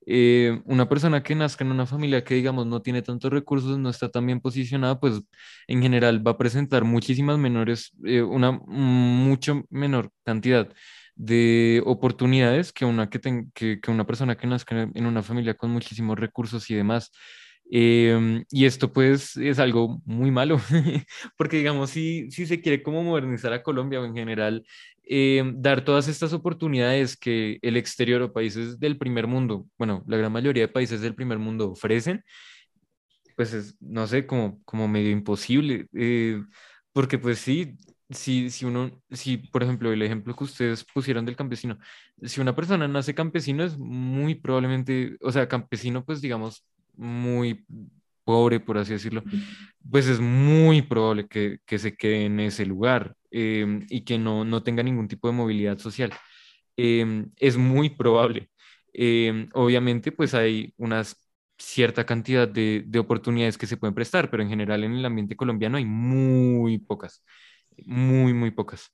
[0.10, 3.90] Eh, una persona que nazca en una familia que, digamos, no tiene tantos recursos, no
[3.90, 5.22] está tan bien posicionada, pues
[5.68, 10.70] en general va a presentar muchísimas menores, eh, una mucho menor cantidad
[11.16, 15.56] de oportunidades que una, que, ten- que, que una persona que nazca en una familia
[15.56, 17.12] con muchísimos recursos y demás.
[17.70, 20.58] Em, y esto pues es algo muy malo,
[21.38, 24.66] porque digamos, si, si se quiere como modernizar a Colombia o en general,
[25.10, 30.18] em, dar todas estas oportunidades que el exterior o países del primer mundo, bueno, la
[30.18, 32.24] gran mayoría de países del primer mundo ofrecen,
[33.36, 36.42] pues es, no sé, como, como medio imposible, eh,
[36.94, 37.78] porque pues sí,
[38.10, 41.78] si, si uno, si por ejemplo el ejemplo que ustedes pusieron del campesino,
[42.24, 46.64] si una persona nace campesino es muy probablemente, o sea, campesino pues digamos
[46.96, 47.66] muy
[48.28, 49.24] pobre, por así decirlo,
[49.90, 54.46] pues es muy probable que, que se quede en ese lugar em, y que no,
[54.46, 56.14] no tenga ningún tipo de movilidad social.
[56.78, 58.50] Em, es muy probable.
[58.94, 61.18] Em, obviamente, pues hay unas
[61.60, 65.36] cierta cantidad de, de oportunidades que se pueden prestar, pero en general en el ambiente
[65.36, 67.24] colombiano hay muy pocas,
[67.86, 68.94] muy, muy pocas.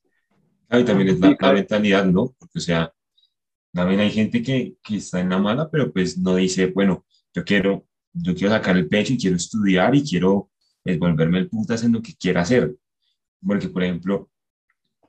[0.70, 2.34] Ah, y también es la, la mentalidad, ¿no?
[2.40, 2.94] Porque, o sea,
[3.74, 7.44] también hay gente que, que está en la mala, pero pues no dice, bueno, yo
[7.46, 10.52] quiero, yo quiero sacar el pecho y quiero estudiar y quiero
[10.84, 12.76] pues, volverme el putas en lo que quiera hacer.
[13.46, 14.30] Porque, por ejemplo,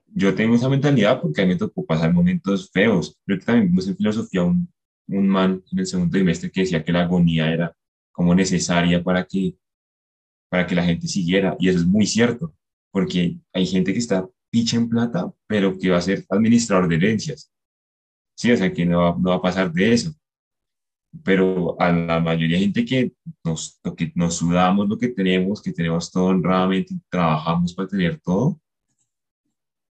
[0.07, 3.19] yo tengo esa mentalidad porque a mí me tocó pasar momentos feos.
[3.25, 4.73] Creo que también vimos en filosofía un,
[5.09, 7.77] un man en el segundo trimestre que decía que la agonía era
[8.13, 9.57] como necesaria para que,
[10.49, 11.57] para que la gente siguiera.
[11.59, 12.55] Y eso es muy cierto,
[12.91, 16.97] porque hay gente que está picha en plata, pero que va a ser administrador de
[16.97, 17.53] herencias.
[18.37, 20.15] Sí, o sea, que no va, no va a pasar de eso.
[21.23, 23.13] Pero a la mayoría de gente que
[23.45, 28.61] nos, que nos sudamos lo que tenemos, que tenemos todo honradamente trabajamos para tener todo,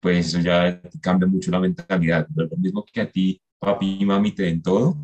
[0.00, 2.28] pues eso ya cambia mucho la mentalidad.
[2.34, 4.96] No es lo mismo que a ti, papi y mami te den todo.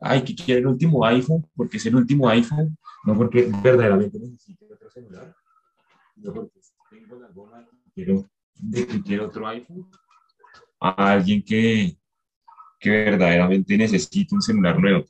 [0.00, 4.64] Ay, que quiere el último iPhone, porque es el último iPhone, no porque verdaderamente necesite
[4.72, 5.34] otro celular,
[6.16, 9.90] no porque tengo la goma de que quiero otro iPhone,
[10.80, 11.96] a alguien que,
[12.78, 15.04] que verdaderamente necesite un celular nuevo.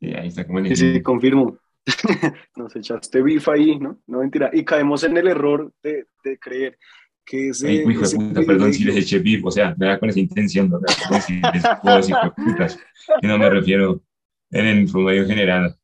[0.00, 1.58] Y ahí está como el Sí, sí, confirmo.
[2.56, 4.00] Nos echaste bif ahí, ¿no?
[4.06, 4.50] No mentira.
[4.52, 6.78] Y caemos en el error de, de creer
[7.24, 7.68] que ese.
[7.68, 10.08] Ay, hijo de ese puta, perdón si les eché bif, o sea, me da con
[10.08, 10.80] esa intención, no
[11.20, 12.78] si les puedo decir de putas,
[13.22, 14.02] y no me refiero
[14.50, 15.76] en el promedio general.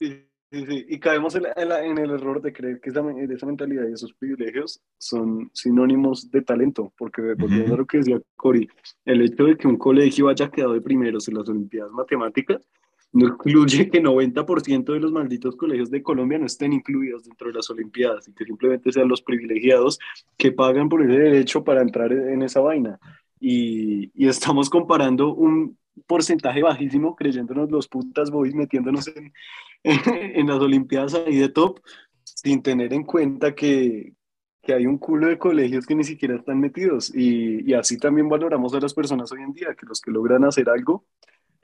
[0.00, 0.86] Sí, sí, sí.
[0.88, 3.00] Y caemos en, la- en la- en el error de creer que esa,
[3.30, 7.74] esa mentalidad y esos privilegios son sinónimos de talento, porque volviendo Ujú.
[7.74, 8.68] a lo que decía Cory,
[9.04, 12.66] el hecho de que un colegio haya quedado de primeros en las Olimpiadas Matemáticas
[13.14, 17.54] no incluye que 90% de los malditos colegios de Colombia no estén incluidos dentro de
[17.54, 20.00] las Olimpiadas y que simplemente sean los privilegiados
[20.36, 22.98] que pagan por ese derecho para entrar en esa vaina.
[23.38, 29.32] Y, y estamos comparando un porcentaje bajísimo, creyéndonos los putas boys, metiéndonos en,
[29.84, 31.78] en las Olimpiadas ahí de top,
[32.24, 34.12] sin tener en cuenta que,
[34.60, 37.14] que hay un culo de colegios que ni siquiera están metidos.
[37.14, 40.42] Y, y así también valoramos a las personas hoy en día, que los que logran
[40.42, 41.04] hacer algo,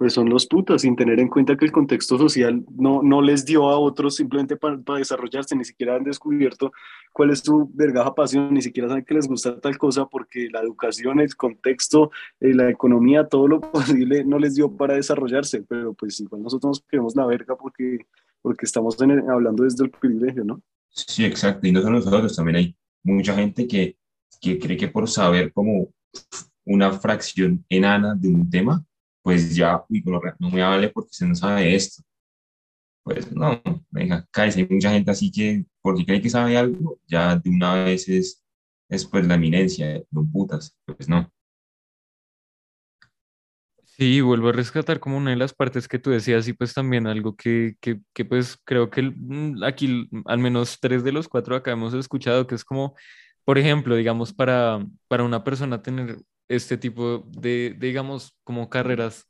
[0.01, 3.45] pues son los putas, sin tener en cuenta que el contexto social no, no les
[3.45, 6.73] dio a otros simplemente para, para desarrollarse, ni siquiera han descubierto
[7.13, 10.61] cuál es su vergaja pasión, ni siquiera saben que les gusta tal cosa, porque la
[10.61, 12.11] educación, el contexto,
[12.41, 16.71] eh, la economía, todo lo posible no les dio para desarrollarse, pero pues igual nosotros
[16.71, 17.99] nos queremos la verga porque,
[18.41, 20.63] porque estamos en el- hablando desde el privilegio, ¿no?
[20.89, 23.99] Sí, exacto, y no solo nosotros, también hay mucha gente que,
[24.41, 25.93] que cree que por saber como
[26.65, 28.83] una fracción enana de un tema,
[29.23, 29.83] pues ya,
[30.39, 32.03] no me vale porque se no sabe esto.
[33.03, 37.37] Pues no, venga, cállese, hay mucha gente así que porque cree que sabe algo, ya
[37.37, 38.43] de una vez es,
[38.89, 41.31] es pues la eminencia, no putas, pues no.
[43.85, 47.07] Sí, vuelvo a rescatar como una de las partes que tú decías y pues también
[47.07, 51.55] algo que, que, que, pues creo que mm, aquí al menos tres de los cuatro
[51.55, 52.95] acá hemos escuchado que es como,
[53.45, 56.17] por ejemplo, digamos, para, para una persona tener
[56.51, 59.27] este tipo de, de, digamos, como carreras,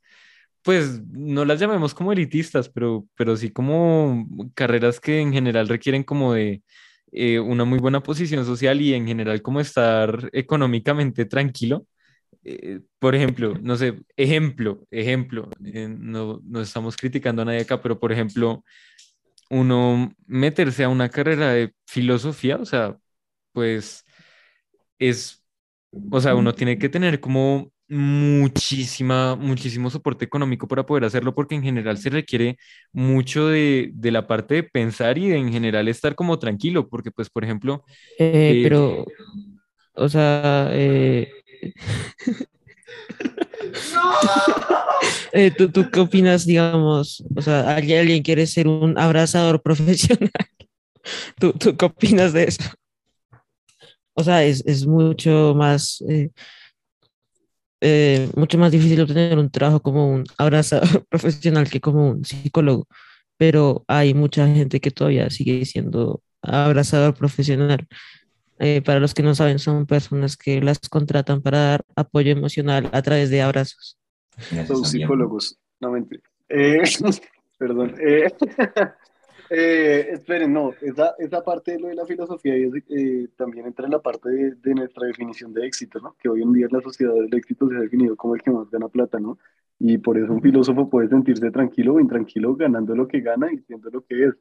[0.63, 6.03] pues no las llamemos como elitistas, pero, pero sí como carreras que en general requieren
[6.03, 6.63] como de
[7.11, 11.85] eh, una muy buena posición social y en general como estar económicamente tranquilo.
[12.43, 17.81] Eh, por ejemplo, no sé, ejemplo, ejemplo, eh, no, no estamos criticando a nadie acá,
[17.81, 18.63] pero por ejemplo,
[19.49, 22.97] uno meterse a una carrera de filosofía, o sea,
[23.53, 24.05] pues
[24.99, 25.40] es,
[26.11, 31.55] o sea, uno tiene que tener como muchísima, muchísimo soporte económico para poder hacerlo, porque
[31.55, 32.57] en general se requiere
[32.93, 37.11] mucho de, de la parte de pensar y de en general estar como tranquilo, porque
[37.11, 37.83] pues, por ejemplo,
[38.17, 39.05] Eh, eh, pero,
[39.93, 41.29] o sea, eh,
[45.33, 47.23] eh, ¿tú, tú qué opinas, digamos?
[47.35, 50.29] O sea, alguien, alguien quiere ser un abrazador profesional.
[51.39, 52.63] ¿Tú, tú qué opinas de eso?
[54.21, 56.29] O sea, es, es mucho más, eh,
[57.81, 62.87] eh, mucho más difícil obtener un trabajo como un abrazador profesional que como un psicólogo,
[63.35, 67.87] pero hay mucha gente que todavía sigue siendo abrazador profesional.
[68.59, 72.91] Eh, para los que no saben, son personas que las contratan para dar apoyo emocional
[72.93, 73.97] a través de abrazos.
[74.67, 76.21] Son psicólogos, no mentira.
[76.47, 76.83] Eh,
[77.57, 77.95] perdón.
[79.53, 83.83] Eh, esperen, no, esa, esa parte de lo de la filosofía es, eh, también entra
[83.83, 86.15] en la parte de, de nuestra definición de éxito, ¿no?
[86.17, 88.49] Que hoy en día en la sociedad el éxito se ha definido como el que
[88.49, 89.37] más gana plata, ¿no?
[89.77, 93.57] Y por eso un filósofo puede sentirse tranquilo o intranquilo ganando lo que gana y
[93.63, 94.35] siendo lo que es.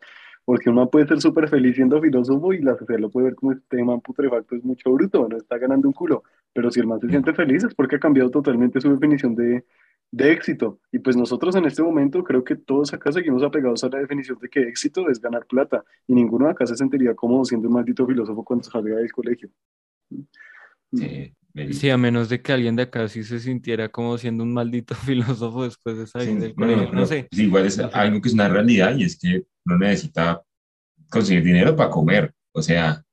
[0.45, 3.51] Porque uno puede ser súper feliz siendo filósofo y la sociedad lo puede ver como
[3.51, 6.23] este man putrefacto es mucho bruto, no está ganando un culo.
[6.53, 9.65] Pero si el man se siente feliz es porque ha cambiado totalmente su definición de,
[10.13, 10.81] de éxito.
[10.93, 14.39] Y pues nosotros en este momento creo que todos acá seguimos apegados a la definición
[14.41, 15.85] de que éxito es ganar plata.
[16.07, 19.51] Y ninguno acá se sentiría cómodo siendo un maldito filósofo cuando salga del colegio.
[20.95, 24.43] Sí, me- sí, a menos de que alguien de acá sí se sintiera como siendo
[24.45, 27.31] un maldito filósofo después de salir Sí, del bueno, colegio, no no, sé.
[27.31, 27.99] pues igual es No sé.
[27.99, 30.43] algo que es una realidad y es que uno necesita
[31.11, 32.35] conseguir dinero para comer.
[32.53, 33.05] O sea,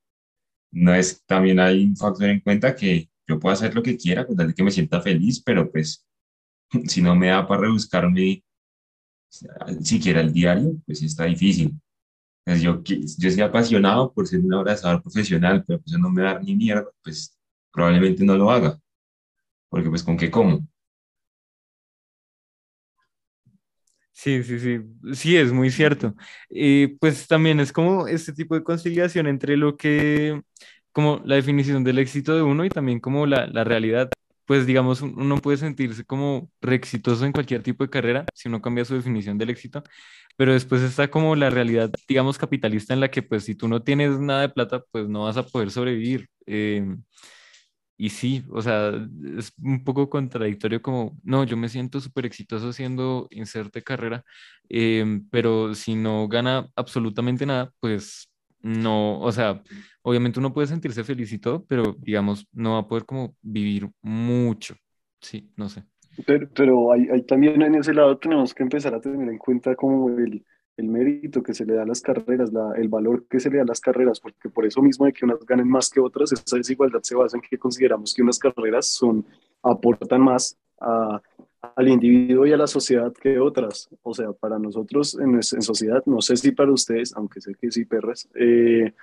[0.72, 4.28] no es, también hay un factor en cuenta que yo puedo hacer lo que quiera
[4.28, 6.07] con tal de que me sienta feliz, pero pues
[6.88, 8.44] si no me da para rebuscarme
[9.84, 11.80] siquiera el diario, pues está difícil.
[12.46, 16.40] Pues yo, yo soy apasionado por ser un abrazador profesional, pero pues no me da
[16.40, 17.38] ni mierda, pues
[17.72, 18.80] probablemente no lo haga.
[19.70, 20.68] porque pues con qué como.
[24.12, 24.80] Sí, sí, sí,
[25.14, 26.16] sí, es muy cierto.
[26.50, 30.42] Y pues también es como este tipo de conciliación entre lo que,
[30.92, 34.10] como la definición del éxito de uno y también como la, la realidad.
[34.48, 38.50] Pues digamos, un- uno puede sentirse como re exitoso en cualquier tipo de carrera si
[38.50, 39.84] uno cambia su definición del éxito,
[40.38, 43.84] pero después está como la realidad, digamos, capitalista en la que pues si tú no
[43.84, 46.28] tienes nada de plata, pues no vas a poder sobrevivir.
[46.48, 47.04] Em,
[48.00, 48.92] y sí, o sea,
[49.38, 54.24] es un poco contradictorio como, no, yo me siento súper exitoso haciendo inserte carrera,
[54.70, 58.30] em, pero si no gana absolutamente nada, pues
[58.68, 59.64] no, o sea,
[60.02, 63.90] obviamente uno puede sentirse feliz y todo, pero digamos, no va a poder como vivir
[64.02, 64.76] mucho.
[65.22, 65.86] Sí, no sé.
[66.26, 69.74] Pero, pero hay, hay también en ese lado tenemos que empezar a tener en cuenta
[69.76, 73.40] como el, el mérito que se le da a las carreras, la, el valor que
[73.40, 75.90] se le da a las carreras, porque por eso mismo de que unas ganen más
[75.90, 79.26] que otras, esa desigualdad se basa en que consideramos que unas carreras son,
[79.64, 81.22] aportan más a,
[81.76, 83.90] al individuo y a la sociedad que otras.
[84.04, 87.72] O sea, para nosotros en, en sociedad, no sé si para ustedes, aunque sé que
[87.72, 88.94] sí, perras, eh,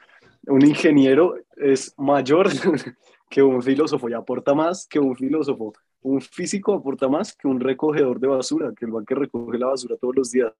[0.46, 2.48] un ingeniero es mayor
[3.30, 5.72] que un filósofo y aporta más que un filósofo.
[6.02, 9.68] Un físico aporta más que un recogedor de basura, que el va que recoge la
[9.68, 10.52] basura todos los días.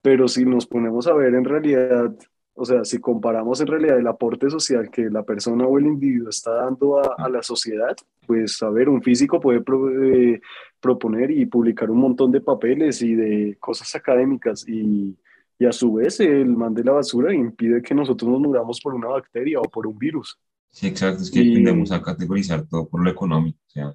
[0.00, 2.14] Pero si nos ponemos a ver en realidad,
[2.54, 6.28] o sea, si comparamos en realidad el aporte social que la persona o el individuo
[6.28, 10.40] está dando a, a la sociedad, pues a ver, un físico puede pro, eh,
[10.80, 15.16] proponer y publicar un montón de papeles y de cosas académicas y,
[15.58, 18.94] y a su vez el man de la basura impide que nosotros nos muramos por
[18.94, 20.38] una bacteria o por un virus.
[20.70, 23.58] Sí, exacto, es que Y- tendemos a categorizar todo por lo económico.
[23.66, 23.94] O sea,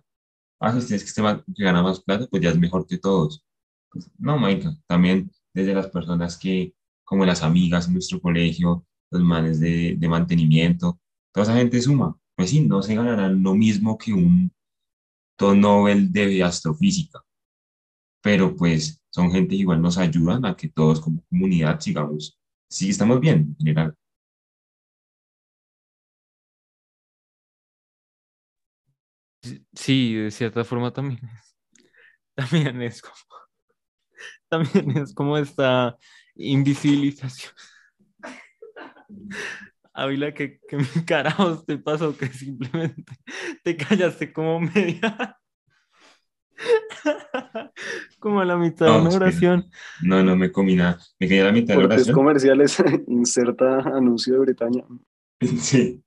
[0.59, 2.97] ah, si tienes que, este man que gana más plata, pues ya es mejor que
[2.97, 3.43] todos.
[3.91, 6.73] Pues, no, Maika, también desde las personas que,
[7.07, 10.99] como las amigas en nuestro colegio, los manes de, mantenimiento,
[11.33, 12.17] toda esa gente suma.
[12.35, 14.51] Pues sí, no se ganarán lo mismo que un
[15.39, 17.21] Nobel de astrofísica,
[18.21, 22.37] pero pues son gente que igual nos ayudan a que todos como comunidad sigamos,
[22.69, 23.95] sí estamos bien en general.
[29.73, 31.55] Sí, de cierta forma también es,
[32.35, 33.15] también es como,
[34.49, 35.97] también es como esta
[36.37, 37.53] invisibilización.
[39.93, 42.15] Ávila, ¿qué, qué carajos te pasó?
[42.15, 43.03] Que simplemente
[43.63, 45.37] te callaste como media,
[48.19, 49.25] como a la mitad de una espera.
[49.25, 49.69] oración.
[50.03, 50.99] No, no me comí nada.
[51.19, 52.15] Me quedé a la mitad de la oración.
[52.15, 54.83] comerciales, inserta anuncio de Bretaña.
[55.59, 56.03] Sí.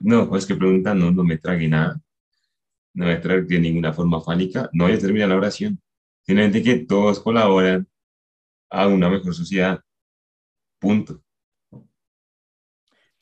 [0.00, 2.00] No, pues que preguntan, no, no me tragué nada.
[2.94, 4.68] No me tragué de ninguna forma fálica.
[4.72, 5.80] No, ya terminé la oración.
[6.24, 7.86] Simplemente que todos colaboran
[8.72, 9.80] a una mejor sociedad.
[10.80, 11.22] Punto.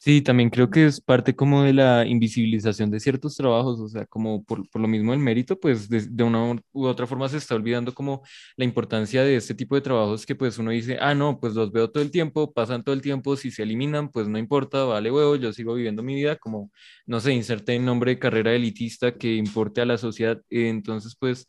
[0.03, 4.07] Sí, también creo que es parte como de la invisibilización de ciertos trabajos, o sea,
[4.07, 7.37] como por, por lo mismo el mérito, pues de, de una u otra forma se
[7.37, 8.23] está olvidando como
[8.57, 11.71] la importancia de este tipo de trabajos que pues uno dice, ah, no, pues los
[11.71, 15.11] veo todo el tiempo, pasan todo el tiempo, si se eliminan, pues no importa, vale
[15.13, 16.73] huevo, yo sigo viviendo mi vida, como,
[17.05, 21.15] no sé, inserte en nombre de carrera elitista que importe a la sociedad, eh, entonces
[21.19, 21.47] pues...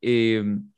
[0.00, 0.70] em,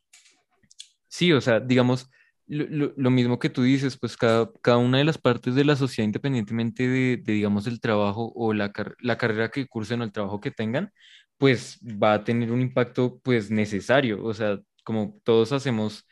[1.09, 2.09] Sí, o sea, digamos,
[2.55, 5.77] lo, lo- mismo que tú dices, pues cada, cada una de las partes de la
[5.77, 10.13] sociedad, independientemente de, de, digamos, el trabajo o la, la carrera que cursen o el
[10.13, 10.93] trabajo que tengan,
[11.39, 14.23] pues va a tener un impacto, pues, necesario.
[14.25, 16.07] O sea, como todos hacemos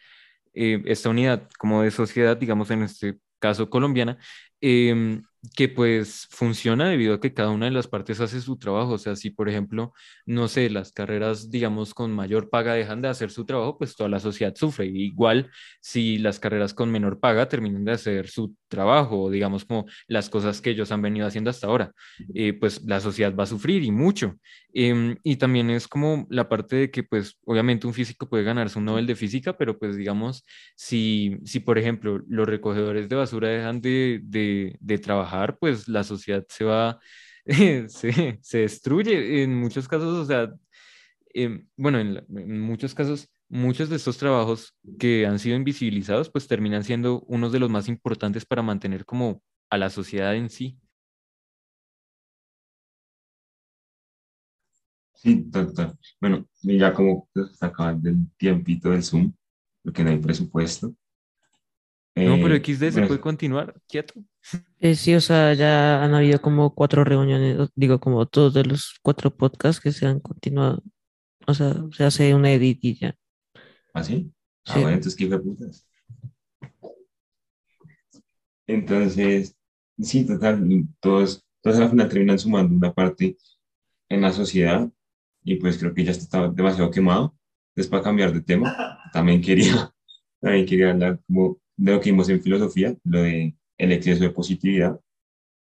[0.54, 4.18] eh, esta unidad como de sociedad, digamos, en este caso colombiana,
[4.60, 5.22] em,
[5.56, 8.92] que pues funciona debido a que cada una de las partes hace su trabajo.
[8.92, 9.92] O sea, si por ejemplo
[10.26, 14.08] no sé, las carreras, digamos, con mayor paga dejan de hacer su trabajo, pues toda
[14.08, 14.86] la sociedad sufre.
[14.86, 15.50] Igual,
[15.80, 20.30] si las carreras con menor paga terminan de hacer su trabajo, o digamos, como las
[20.30, 21.92] cosas que ellos han venido haciendo hasta ahora,
[22.34, 24.36] eh, pues la sociedad va a sufrir y mucho.
[24.72, 28.78] Em, y también es como la parte de que, pues, obviamente un físico puede ganarse
[28.78, 30.44] un Nobel de física, pero pues, digamos,
[30.76, 36.04] si, si por ejemplo, los recogedores de basura dejan de, de, de trabajar, pues la
[36.04, 36.98] sociedad se va
[37.88, 40.52] se, se destruye en muchos casos, o sea,
[41.34, 46.46] em, bueno, en, en muchos casos, muchos de estos trabajos que han sido invisibilizados, pues
[46.46, 50.78] terminan siendo unos de los más importantes para mantener como a la sociedad en sí.
[55.14, 55.98] Sí, doctor.
[56.20, 59.32] Bueno, ya como se está acabando el tiempito del Zoom,
[59.82, 60.94] porque no hay presupuesto.
[62.16, 64.14] No, pero Eh, XD se bueno, puede continuar, quieto.
[64.82, 68.98] Eh, sí, o sea, ya han habido como cuatro reuniones, digo, como todos de los
[69.02, 70.82] cuatro podcasts que se han continuado.
[71.46, 73.14] O sea, se hace una edit y ya.
[73.94, 74.30] ¿Así?
[74.66, 74.80] Ah, Sí.
[74.80, 75.86] bueno, entonces, ¿qué de putas?
[78.66, 79.56] Entonces,
[79.98, 80.62] sí, total,
[81.00, 83.36] todos, todos al final terminan sumando una parte
[84.08, 84.88] en la sociedad
[85.42, 87.36] y pues creo que ya está demasiado quemado.
[87.70, 89.92] Entonces, para cambiar de tema, también quería,
[90.40, 94.30] también quería hablar como de lo que vimos en filosofía, lo de el exceso de
[94.30, 95.00] positividad,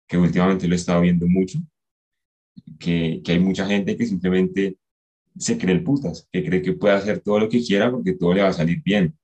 [0.08, 1.58] que últimamente lo he estado viendo mucho,
[2.78, 4.78] que, que hay mucha gente que simplemente
[5.38, 8.34] se cree el putas, que cree que puede hacer todo lo que quiera porque todo
[8.34, 9.16] le va a salir bien.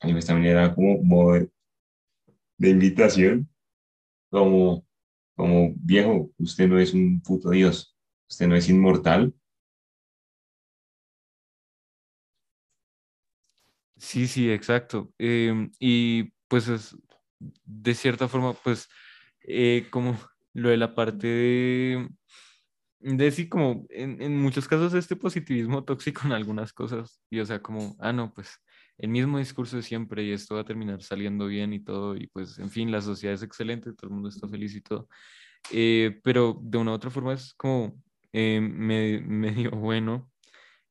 [0.00, 1.34] A mí también era como modo
[2.58, 3.48] de, invitación,
[4.30, 4.86] como,
[5.36, 7.96] como viejo, usted no es un puto Dios,
[8.28, 9.34] usted no es inmortal.
[13.96, 15.12] Sí, sí, exacto.
[15.18, 16.96] Em, y pues es,
[17.38, 18.88] de cierta forma, pues
[19.42, 20.18] eh, como
[20.54, 22.08] lo de la parte de
[23.00, 27.46] de sí, como en, en, muchos casos este positivismo tóxico en algunas cosas, y o
[27.46, 28.58] sea, como, ah, no, pues
[28.98, 32.26] el mismo discurso de siempre y esto va a terminar saliendo bien y todo, y
[32.28, 35.08] pues, en fin, la sociedad es excelente, todo el mundo está feliz y todo,
[35.72, 38.60] eh, pero de una u otra forma es como eh,
[39.26, 40.30] medio bueno,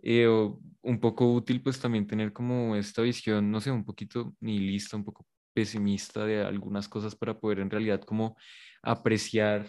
[0.01, 4.35] eh, o un poco útil, pues también tener como esta visión, no sé, un poquito
[4.39, 8.37] nihilista, un poco pesimista de algunas cosas para poder en realidad como
[8.81, 9.67] apreciar.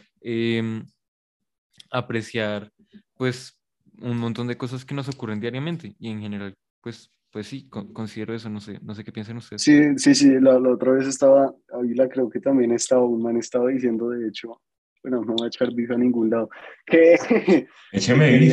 [1.90, 2.72] Apreciar
[3.14, 3.58] pues
[4.00, 5.94] un montón de cosas que nos ocurren diariamente.
[5.98, 9.62] Y en general pues pues sí, considero eso, no sé, no sé qué piensan ustedes.
[9.62, 13.68] Sí, sí, sí, la, otra vez estaba, Ávila creo que también estaba, un man estaba
[13.68, 14.60] diciendo, de hecho,
[15.02, 16.50] bueno, no voy a echar bife a ningún lado,
[16.86, 17.16] que,
[17.92, 18.48] Écheme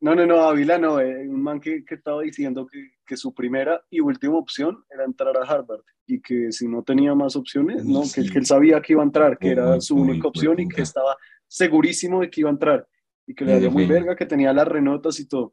[0.00, 3.34] no, no, no, Ávila no, eh, un man que, que estaba diciendo que, que, su
[3.34, 7.84] primera y última opción era entrar a Harvard y que si no tenía más opciones,
[7.84, 10.68] no, que, que, él sabía que iba a entrar, que era su única opción y
[10.68, 11.16] que estaba
[11.48, 12.86] segurísimo de que iba a entrar
[13.26, 15.52] y que le daría muy verga, que tenía las renotas y todo.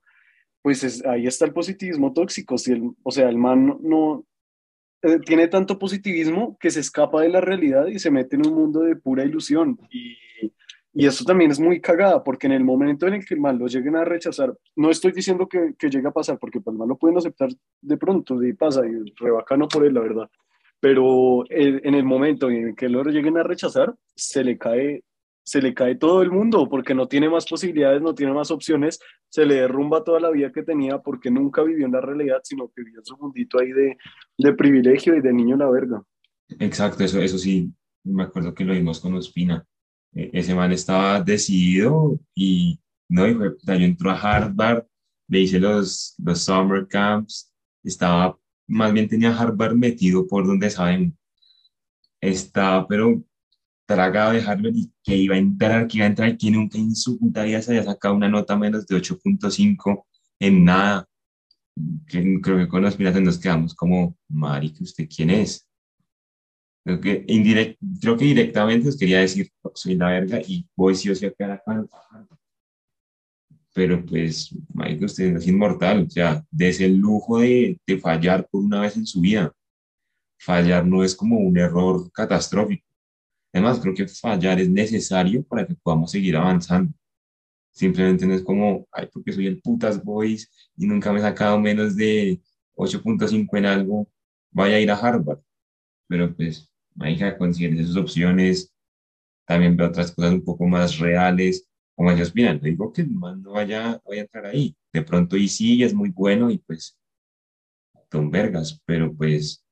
[0.62, 2.58] Pues ahí está el positivismo tóxico.
[2.58, 4.26] Si el, o sea, el man no,
[5.02, 8.54] eh, tiene tanto positivismo que se escapa de la realidad y se mete en un
[8.54, 9.78] mundo de pura ilusión.
[9.91, 10.18] Y,
[10.94, 13.58] y eso también es muy cagada, porque en el momento en el que el mal
[13.58, 16.78] lo lleguen a rechazar, no estoy diciendo que, que llegue a pasar, porque pues, el
[16.78, 17.50] mal lo pueden aceptar
[17.82, 20.30] de pronto, y pasa, y rebacano por él, la verdad.
[20.80, 25.04] Pero en el momento en que lo lleguen a rechazar, se le cae
[25.44, 29.00] se le cae todo el mundo porque no tiene más posibilidades, no tiene más opciones,
[29.30, 32.70] se le derrumba toda la vida que tenía porque nunca vivió en la realidad, sino
[32.70, 33.98] que vivió en su mundito ahí de,
[34.38, 36.02] de privilegio y de niño la verga.
[36.60, 37.72] Exacto, eso, eso sí,
[38.04, 39.66] me acuerdo que lo vimos con Ospina.
[40.14, 42.80] E, ese man estaba decidido y
[43.10, 44.86] no, y yo entró a Harvard,
[45.28, 48.38] le hice los, los summer camps, estaba,
[48.68, 51.18] más bien tenía Harvard metido por donde saben,
[52.22, 53.24] estaba, pero
[53.86, 56.96] tragado de Harvard y que iba a entrar, que iba a entrar, que nunca en
[56.96, 60.06] su puta vida se había sacado una nota menos de 8.5
[60.40, 61.08] en nada.
[62.08, 65.68] Que, creo que con los piratas nos quedamos como, que ¿usted quién es?
[66.86, 71.10] Creo que, indirect, creo que directamente os quería decir, soy la verga y voy sí
[71.10, 71.64] o sí a quedar.
[73.74, 78.64] Pero pues, marica, usted es inmortal, o sea, desde el lujo de, de fallar por
[78.64, 79.52] una vez en su vida.
[80.38, 82.93] Fallar no es como un error catastrófico
[83.54, 86.91] Además, creo que fallar es necesario para que podamos seguir avanzando.
[87.72, 91.60] Simplemente no es como, ay, porque soy el putas boys y nunca me he sacado
[91.60, 92.41] menos de
[92.76, 94.10] 8.5 en algo,
[94.51, 95.39] vaya a ir a Harvard.
[96.08, 98.74] Pero pues, hay que considerar esas opciones.
[99.45, 101.68] También veo otras cosas un poco más reales.
[101.95, 104.76] Como ellos opinan, no digo que no vaya, vaya a entrar ahí.
[104.91, 106.97] De pronto, y sí, es muy bueno y pues,
[108.12, 109.64] son vergas, pero pues,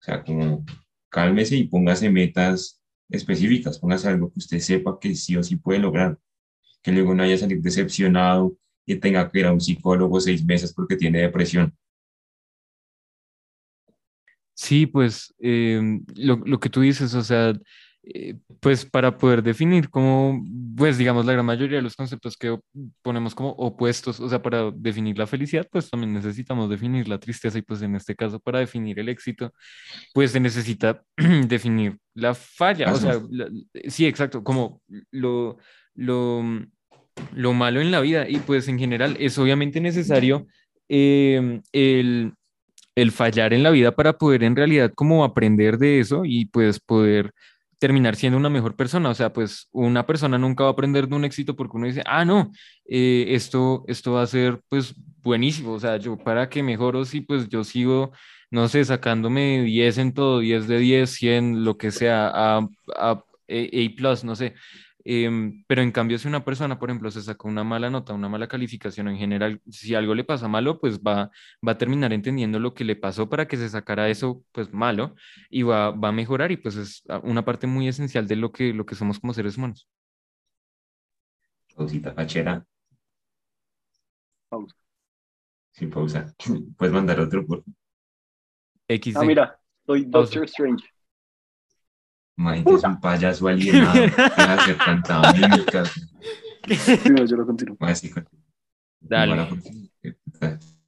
[0.00, 0.64] o sea, como
[1.10, 2.83] cálmese y póngase metas
[3.16, 6.18] específicas, póngase algo que usted sepa que sí o sí puede lograr,
[6.82, 8.56] que luego no haya salido decepcionado
[8.86, 11.74] y tenga que ir a un psicólogo seis meses porque tiene depresión.
[14.54, 17.52] Sí, pues em, lo, lo, que tú dices, o sea,
[18.06, 20.44] eh, pues para poder definir como,
[20.76, 22.58] pues digamos, la gran mayoría de los conceptos que
[23.00, 27.56] ponemos como opuestos, o sea, para definir la felicidad, pues también necesitamos definir la tristeza
[27.56, 29.54] y pues en este caso para definir el éxito,
[30.12, 31.02] pues se necesita
[31.48, 33.22] definir la falla, o sea,
[33.88, 35.56] sí, exacto, como lo,
[35.94, 36.42] lo,
[37.32, 40.46] lo malo en la vida y pues en general es obviamente necesario
[40.88, 42.34] em, el
[42.96, 46.78] el fallar en la vida para poder en realidad como aprender de eso y pues
[46.78, 47.32] poder
[47.84, 49.10] terminar siendo una mejor persona.
[49.10, 52.02] O sea, pues una persona nunca va a aprender de un éxito porque uno dice,
[52.06, 52.50] ah, no,
[52.88, 55.72] eh, esto, esto va a ser pues buenísimo.
[55.72, 58.12] O sea, yo para que mejoro, sí, pues yo sigo,
[58.50, 62.58] no sé, sacándome 10 en todo, 10 de 10, 100, lo que sea, a,
[62.96, 64.54] a, a, a no sé.
[65.04, 68.28] Em, pero en cambio, si una persona, por ejemplo, se sacó una mala nota, una
[68.28, 71.30] mala calificación en general, si algo le pasa malo, pues va,
[71.66, 75.14] va a terminar entendiendo lo que le pasó para que se sacara eso, pues malo,
[75.50, 78.72] y va, va a mejorar, y pues es una parte muy esencial de lo que,
[78.72, 79.86] lo que somos como seres humanos.
[81.74, 82.64] Cosita pachera.
[84.48, 84.74] Pausa.
[85.72, 86.34] Sin pausa.
[86.78, 87.64] Puedes mandar otro, por.
[89.14, 90.40] Ah, mira, soy Pausa.
[90.40, 90.93] Doctor Strange.
[92.36, 93.92] Mike es un payaso alienado.
[94.02, 94.06] De
[94.42, 95.84] hacer tanta mímica.
[97.12, 97.76] No, yo lo continúo.
[97.80, 98.24] Así que-
[99.00, 99.46] Dale.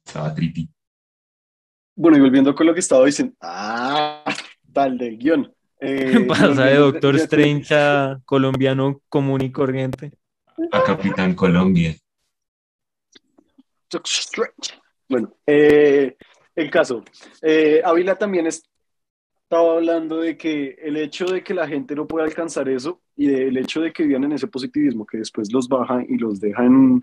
[0.03, 0.67] Estaba trippy.
[1.95, 3.35] Bueno, y volviendo con lo que estaba diciendo.
[3.41, 4.23] Ah,
[4.73, 5.53] tal del guion.
[5.79, 10.11] Eh, Pasa de Doctor Strange a colombiano común y corriente.
[10.71, 11.95] A Capitán Colombia.
[13.87, 14.81] Doctor Strange.
[15.07, 16.17] Bueno, eh,
[16.55, 17.03] el caso.
[17.43, 18.63] Eh, Ávila también es-
[19.49, 23.27] estaba hablando de que el hecho de que la gente no pueda alcanzar eso y
[23.27, 26.65] del hecho de que vivan en ese positivismo que después los baja y los deja
[26.65, 26.95] en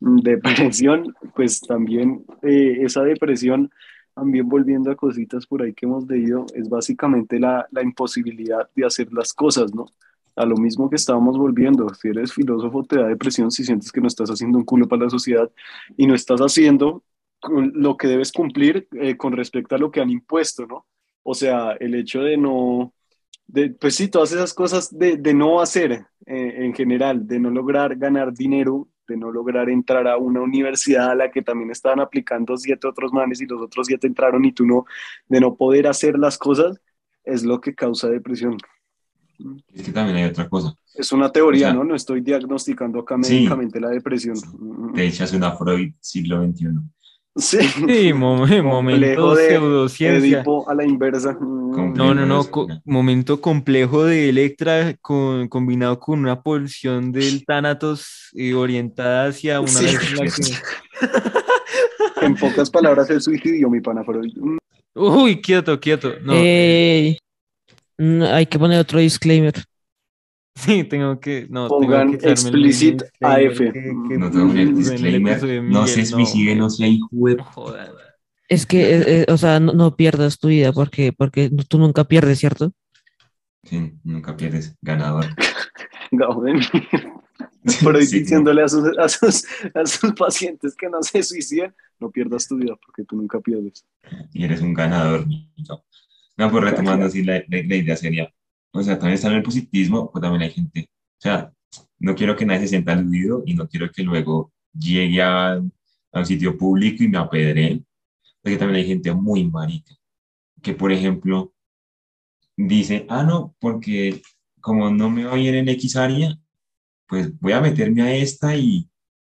[0.00, 3.70] mm, depresión, pues también eh, esa depresión,
[4.14, 9.10] también volviendo a cositas por ahí que hemos leído, es básicamente la, imposibilidad de hacer
[9.10, 9.86] las cosas, ¿no?
[10.36, 14.02] A lo mismo que estábamos volviendo, si eres filósofo te da depresión si sientes que
[14.02, 15.50] no estás haciendo un culo para la sociedad
[15.96, 17.02] y no estás haciendo
[17.48, 20.84] lo que debes cumplir eh, con respecto a lo que han impuesto, ¿no?
[21.30, 22.94] O sea, el hecho de no,
[23.46, 25.92] de, pues sí, todas esas cosas de, de no hacer
[26.24, 31.10] eh, en general, de no lograr ganar dinero, de no lograr entrar a una universidad
[31.10, 34.52] a la que también estaban aplicando siete otros manes y los otros siete entraron y
[34.52, 34.86] tú no,
[35.28, 36.80] de no poder hacer las cosas,
[37.24, 38.56] es lo que causa depresión.
[39.74, 40.74] Es que también hay otra cosa.
[40.94, 41.84] Es una teoría, O sea, ¿no?
[41.84, 43.34] No estoy diagnosticando acá sí.
[43.34, 44.36] médicamente la depresión.
[44.94, 46.68] Te echas una Freud siglo XXI.
[47.38, 47.58] Sí.
[47.62, 50.36] Sí, mo- momento Complejo de pseudociencia.
[50.38, 51.36] Edipo a la inversa.
[51.36, 51.92] Complejo.
[51.94, 58.30] No, no, no, co- momento complejo de Electra con, combinado con una pulsión del Thanatos
[58.34, 59.86] eh, orientada hacia una Sí.
[59.86, 61.32] en la que-
[62.26, 64.32] En pocas palabras, el suicidio, mi pana Freud.
[64.36, 64.58] Mm,
[64.96, 66.14] Uy, quieto, quieto.
[66.22, 67.16] No, Ey,
[67.98, 69.54] mm, hay que poner otro disclaimer.
[70.58, 71.46] Sí, tengo que.
[71.50, 73.60] No, Pongan tengo que explicit disclaimer AF.
[74.18, 75.62] No tengo que el disclaimer.
[75.64, 77.90] No se suicide, no sea hijo de no jodas.
[78.48, 82.04] Es que, eh, eh, o sea, no, no pierdas tu vida porque, porque tú nunca
[82.04, 82.72] pierdes, ¿cierto?
[83.64, 84.74] Sí, nunca pierdes.
[84.80, 85.26] Ganador.
[86.10, 87.22] Gabo de mierda.
[87.64, 89.44] Freud Sí, diciéndole a sus, a, sus,
[89.74, 93.84] a sus pacientes que no se suiciden, no pierdas tu vida porque tú nunca pierdes.
[94.32, 95.26] y eres un ganador.
[95.26, 95.46] niño.
[96.38, 98.32] No, pues retomando así la, la- la idea sería,
[98.72, 101.52] o sea, también está en el positivismo, pues también hay gente, o sea,
[101.98, 105.60] no quiero que nadie se sienta aludido y no quiero que luego llegue a, a
[106.12, 107.86] un sitio público y me apedreen,
[108.42, 109.94] porque también hay gente muy marica,
[110.62, 111.52] que por ejemplo
[112.56, 114.20] dice, ah, no, porque
[114.60, 116.38] como no me va bien en X área,
[117.06, 118.88] pues voy a meterme a esta y,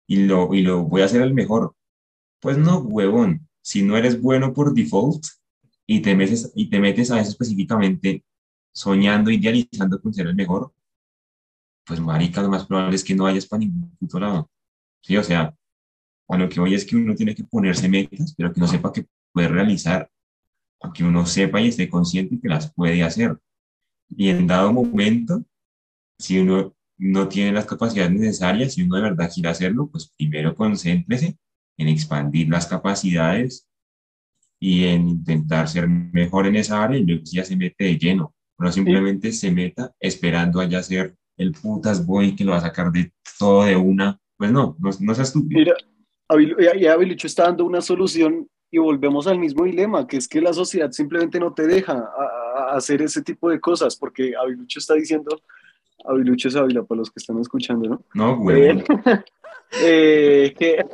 [0.07, 1.75] y, lo, y lo voy a hacer el mejor.
[2.41, 5.25] Pues no, huevón, si no eres bueno por default
[5.87, 8.23] y te metes, y te metes a eso específicamente
[8.75, 10.73] soñando, idealizando con ser el mejor,
[11.87, 14.51] pues marica, lo más probable es que no vayas para ningún puto lado.
[15.03, 15.55] Sí, o sea,
[16.29, 18.93] a lo que hoy es que uno tiene que ponerse metas, pero que no sepa
[18.93, 20.11] que puede realizar,
[20.81, 23.39] aunque uno sepa y esté consciente que las puede hacer.
[24.09, 25.45] Y en dado momento,
[26.19, 30.55] si uno no tiene las capacidades necesarias, si uno de verdad quiere hacerlo, pues primero
[30.55, 31.37] concéntrese
[31.77, 33.69] en expandir las capacidades
[34.61, 38.35] y en intentar ser mejor en esa área y luego ya se mete de lleno.
[38.59, 42.93] No simplemente se meta esperando allá ser el putas boy que lo va a sacar
[42.93, 44.19] de todo de una.
[44.37, 45.59] Pues no, no, no seas estúpido.
[46.29, 50.53] Mira, Abilucho está dando una solución y volvemos al mismo dilema, que es que la
[50.53, 54.95] sociedad simplemente no te deja a- a- hacer ese tipo de cosas, porque Abilucho está
[54.95, 55.41] diciendo,
[56.05, 58.03] Abilucho es Ávila para los que están escuchando, ¿no?
[58.15, 58.79] No, huevón.
[58.81, 58.85] Eh,
[59.83, 60.85] eh, que,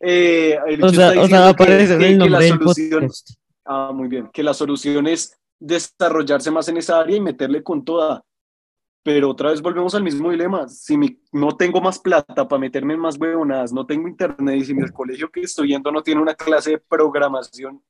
[0.00, 3.10] eh, O sea, o aparece que- que- el que nombre la del solución,
[3.64, 7.84] ah, muy bien, que la solución es desarrollarse más en esa área y meterle con
[7.84, 8.22] toda.
[9.02, 10.66] Pero otra vez volvemos al mismo dilema.
[10.68, 14.64] Si mi- no tengo más plata para meterme en más huevonadas, no tengo internet y
[14.64, 17.82] si mi colegio que estoy yendo no tiene una clase de programación,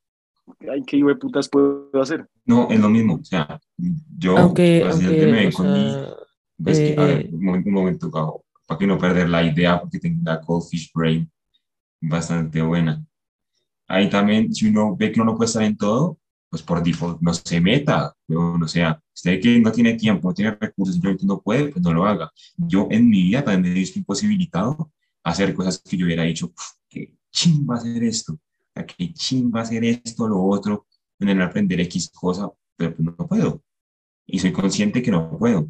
[0.69, 2.27] ay, ¿qué hijo de putas puedo hacer?
[2.45, 3.15] No, es lo mismo.
[3.15, 3.61] O sea,
[4.19, 6.17] yo, Aunque, aunque, me o sea,
[6.59, 9.43] ves que, a ver, eh, un momento, un momento, Gabo, para que no perder la
[9.45, 11.31] idea, porque tengo una Goldfish Brain
[12.01, 13.05] bastante buena.
[13.87, 16.19] Ahí también, si uno ve que uno no puede estar en todo,
[16.55, 20.35] pues por default no se meta, weón, o sea, usted que no tiene tiempo, no
[20.35, 22.31] tiene recursos, simplemente no puede, pues no lo haga.
[22.57, 24.93] Yo en mi vida también me he visto imposibilitado
[25.25, 26.53] a hacer cosas que yo hubiera "Uf,
[26.89, 28.39] qué chimba hacer esto,
[28.97, 30.87] qué chimba hacer esto, lo otro,
[31.19, 33.61] tener aprender X cosa, pero pues no puedo.
[34.25, 35.69] Y soy consciente que no puedo.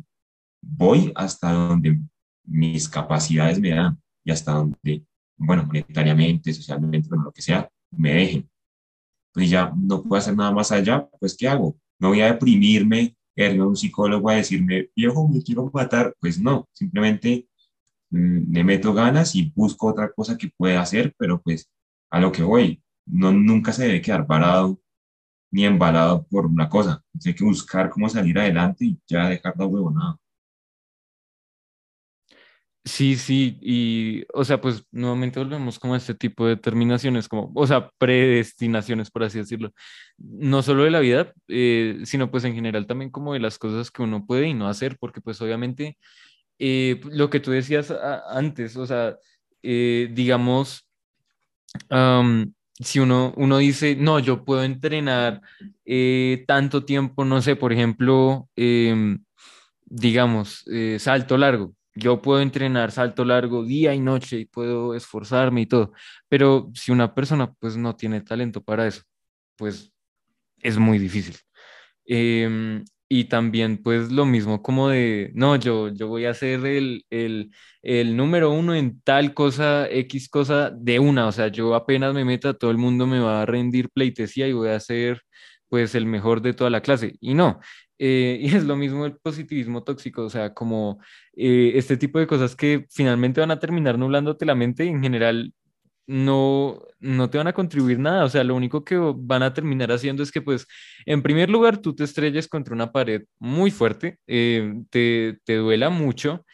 [0.60, 1.98] Voy hasta donde
[2.44, 5.02] mis capacidades me dan y hasta donde,
[5.38, 8.50] bueno, monetariamente, socialmente, bueno, lo que sea, me dejen
[9.34, 11.76] pues ya no puedo hacer nada más allá, pues ¿qué hago?
[11.98, 16.14] No voy a deprimirme, irme a un psicólogo a decirme, viejo, me quiero matar.
[16.20, 17.48] Pues no, simplemente
[18.10, 21.68] mm, le meto ganas y busco otra cosa que pueda hacer, pero pues
[22.10, 24.80] a lo que voy, no, nunca se debe quedar parado
[25.50, 27.02] ni embalado por una cosa.
[27.24, 30.16] hay que buscar cómo salir adelante y ya dejar la huevonada.
[32.86, 37.50] Sí, sí, y, o sea, pues nuevamente volvemos como a este tipo de determinaciones, como,
[37.54, 39.70] o sea, predestinaciones, por así decirlo,
[40.18, 43.90] no solo de la vida, eh, sino pues en general también como de las cosas
[43.90, 45.96] que uno puede y no hacer, porque pues obviamente
[46.58, 47.92] eh, lo que tú decías
[48.30, 49.16] antes, o sea,
[49.62, 50.86] eh, digamos,
[52.80, 55.40] si uno, uno dice, no, yo puedo entrenar
[56.46, 59.24] tanto tiempo, no sé, por ejemplo, em,
[59.86, 60.64] digamos,
[60.98, 65.92] salto largo yo puedo entrenar salto largo día y noche y puedo esforzarme y todo,
[66.28, 69.02] pero si una persona pues no tiene talento para eso,
[69.56, 69.92] pues
[70.58, 71.36] es muy difícil.
[72.06, 77.04] Em, y también pues lo mismo como de, no, yo, yo voy a ser el,
[77.10, 77.50] el,
[77.82, 82.24] el, número uno en tal cosa, X cosa de una, o sea, yo apenas me
[82.24, 85.22] meta, todo el mundo me va a rendir pleitesía y voy a ser
[85.68, 87.16] pues el mejor de toda la clase.
[87.20, 87.60] Y no,
[87.98, 91.00] eh, y es lo mismo el positivismo tóxico, o sea, como
[91.36, 95.02] eh, este tipo de cosas que finalmente van a terminar nublándote la mente y en
[95.02, 95.52] general
[96.06, 99.90] no, no te van a contribuir nada, o sea, lo único que van a terminar
[99.92, 100.66] haciendo es que, pues,
[101.06, 105.88] en primer lugar, tú te estrelles contra una pared muy fuerte, eh, te, te, duela
[105.88, 106.44] mucho,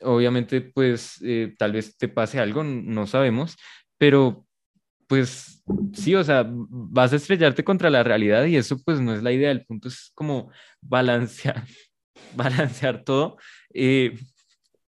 [0.00, 1.22] obviamente, pues,
[1.58, 3.56] tal vez te pase algo, no sabemos,
[3.98, 4.47] pero
[5.08, 5.62] pues
[5.94, 9.32] sí, o sea, vas a estrellarte contra la realidad y eso pues no es la
[9.32, 10.50] idea, el punto es como
[10.80, 11.64] balancear,
[12.36, 13.36] balancear todo.
[13.74, 14.18] Eh,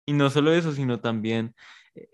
[0.06, 1.56] y no solo eso, sino también
[1.96, 2.10] eh,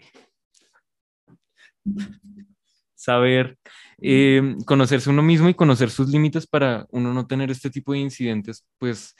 [2.95, 3.57] saber
[4.01, 7.99] eh, conocerse uno mismo y conocer sus límites para uno no tener este tipo de
[7.99, 9.15] incidentes, pues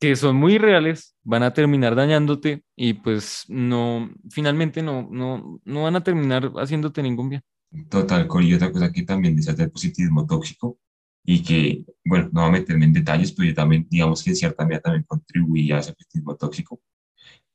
[0.00, 5.82] que son muy reales, van a terminar dañándote y pues no, finalmente no, no, no
[5.84, 7.42] van a terminar haciéndote ningún bien.
[7.88, 10.78] Total, y otra cosa que también decía del positivismo tóxico
[11.24, 14.36] y que, bueno, no voy a meterme en detalles, pero yo también, digamos que en
[14.36, 16.82] cierta medida también contribuía a ese positivismo tóxico,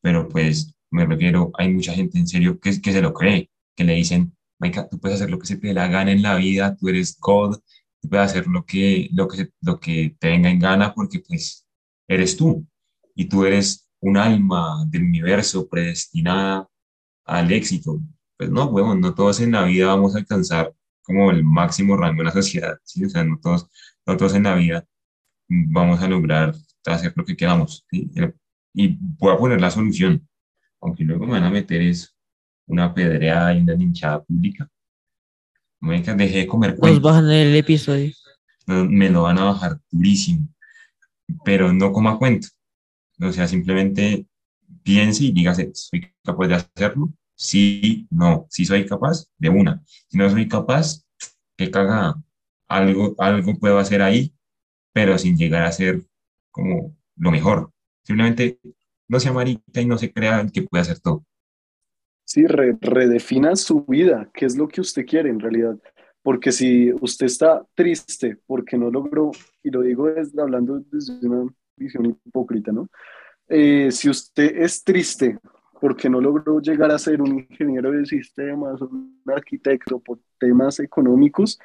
[0.01, 3.83] pero pues me refiero, hay mucha gente en serio que, que se lo cree, que
[3.83, 6.35] le dicen, Maika, tú puedes hacer lo que se te dé la gana en la
[6.35, 7.59] vida, tú eres God,
[8.01, 11.67] tú puedes hacer lo que, lo que, lo que te venga en gana porque pues
[12.07, 12.65] eres tú
[13.15, 16.67] y tú eres un alma del universo predestinada
[17.25, 18.01] al éxito,
[18.37, 22.21] pues no, bueno, no todos en la vida vamos a alcanzar como el máximo rango
[22.21, 23.05] en la sociedad, ¿sí?
[23.05, 23.69] O sea, no todos,
[24.05, 24.85] no todos en la vida
[25.47, 26.53] vamos a lograr
[26.85, 28.09] hacer lo que queramos, ¿sí?
[28.73, 30.27] Y voy a poner la solución,
[30.81, 32.15] aunque luego me van a meter es
[32.67, 34.69] una pedreada y una linchada pública.
[35.79, 38.11] Me dejé de comer Nos bajan el episodio.
[38.65, 40.47] Me lo van a bajar durísimo,
[41.45, 42.49] pero no como a cuento.
[43.19, 44.27] O sea, simplemente
[44.83, 49.83] piense y dígase, soy capaz de hacerlo, Sí, no, si soy capaz, de una.
[49.85, 51.05] Si no soy capaz,
[51.55, 52.15] qué caga.
[52.67, 54.33] Algo, algo puedo hacer ahí,
[54.91, 56.01] pero sin llegar a ser
[56.51, 57.71] como lo mejor.
[58.03, 58.59] Simplemente
[59.07, 61.23] no se marica y no se crea que puede hacer todo.
[62.25, 65.77] Sí, redefina su vida, qué es lo que usted quiere en realidad.
[66.23, 69.31] Porque si usted está triste porque no logró,
[69.63, 72.89] y lo digo desde, hablando desde una visión hipócrita, ¿no?
[73.47, 75.39] Eh, si usted es triste
[75.79, 81.59] porque no logró llegar a ser un ingeniero de sistemas, un arquitecto por temas económicos,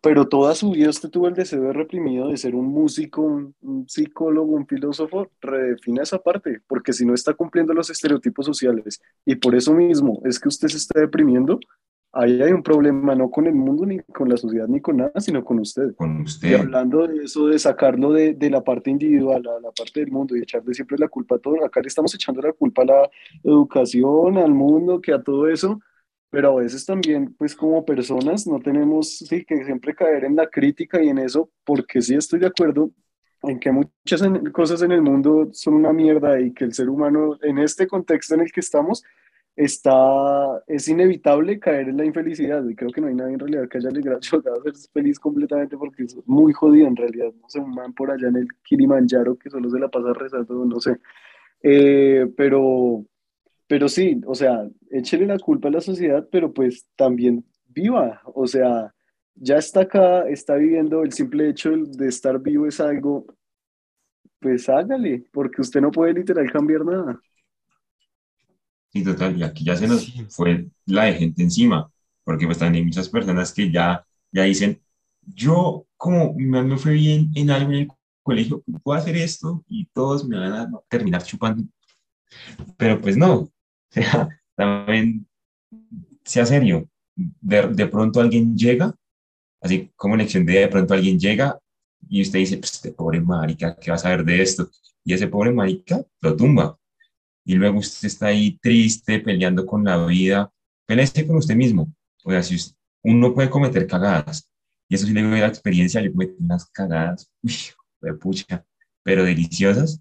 [0.00, 3.88] pero toda su vida usted tuvo el deseo de reprimido de ser un músico, un,
[3.88, 9.00] psicólogo, un filósofo, redefina esa parte, porque si no está cumpliendo los estereotipos sociales.
[9.24, 11.58] Y por eso mismo es que usted se está deprimiendo,
[12.12, 15.20] ahí hay un problema no con el mundo, ni con la sociedad, ni con nada,
[15.20, 15.94] sino con usted.
[15.94, 16.50] Con usted.
[16.50, 20.10] Y hablando de eso, de sacarlo de, de la parte individual a la parte del
[20.10, 22.86] mundo y echarle siempre la culpa a todo, acá le estamos echando la culpa a
[22.86, 23.10] la
[23.44, 25.80] educación, al mundo, que a todo eso,
[26.30, 30.48] pero a veces también, pues como personas, no tenemos sí, que siempre caer en la
[30.48, 32.90] crítica y en eso, porque sí estoy de acuerdo
[33.42, 37.38] en que muchas cosas en el mundo son una mierda y que el ser humano,
[37.42, 39.04] en este contexto en el que estamos,
[39.58, 43.68] está, es inevitable caer en la infelicidad y creo que no hay nadie en realidad
[43.68, 43.90] que haya
[44.32, 48.10] logrado ser feliz completamente porque es muy jodido en realidad, no sé, un man por
[48.10, 50.98] allá en el Kilimanjaro que solo se la pasa rezando, no sé,
[51.62, 53.04] eh, pero,
[53.66, 58.46] pero sí, o sea, échele la culpa a la sociedad, pero pues también viva, o
[58.46, 58.94] sea,
[59.34, 63.26] ya está acá, está viviendo, el simple hecho de estar vivo es algo,
[64.38, 67.20] pues hágale, porque usted no puede literal cambiar nada.
[68.90, 71.90] Sí, total, y aquí ya se nos fue la de gente encima,
[72.24, 74.80] porque pues también hay muchas personas que ya, ya dicen,
[75.22, 77.88] yo como me, fue bien en algo en el
[78.22, 81.64] colegio, puedo hacer esto y todos me van a terminar chupando.
[82.76, 83.52] Pero pues no, o
[83.90, 85.26] sea, también
[86.24, 86.88] sea serio.
[87.14, 88.94] De, de pronto alguien llega,
[89.60, 91.58] así como lección de de pronto alguien llega
[92.08, 94.70] y usted dice, pues este pobre marica, ¿qué va a saber de esto?
[95.04, 96.78] Y ese pobre marica lo tumba.
[97.48, 100.52] Y luego usted está ahí triste, peleando con la vida.
[100.86, 101.90] Pelee con usted mismo.
[102.22, 104.46] O sea, si usted- uno puede cometer cagadas,
[104.86, 107.54] y eso sí le doy la experiencia, yo cometí unas cagadas, uy,
[108.02, 108.66] de pucha,
[109.02, 109.98] pero deliciosas.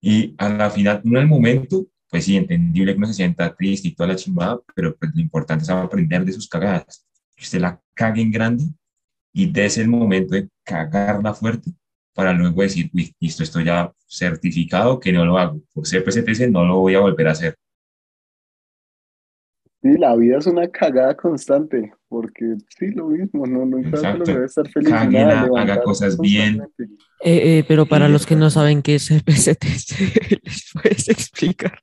[0.00, 3.52] Y a la final, no en el momento, pues sí, entendible que uno se sienta
[3.56, 7.04] triste y toda la chimbada, pero pues lo importante es aprender de sus cagadas.
[7.34, 8.64] Que usted la cague en grande
[9.32, 11.72] y des el momento de cagarla fuerte
[12.16, 15.60] para luego decir, uy, listo, estoy ya certificado que no lo hago.
[15.74, 17.54] Por CPCTC no lo voy a volver a hacer.
[19.82, 24.18] Sí, la vida es una cagada constante, porque sí, lo mismo, no, nunca Exacto.
[24.18, 24.88] lograr estar feliz.
[24.88, 26.62] Cáguela, nada, haga cosas bien.
[27.22, 31.08] Eh, eh, pero para Sí, los que no saben qué es el PCTC, ¿les puedes
[31.10, 31.78] explicar?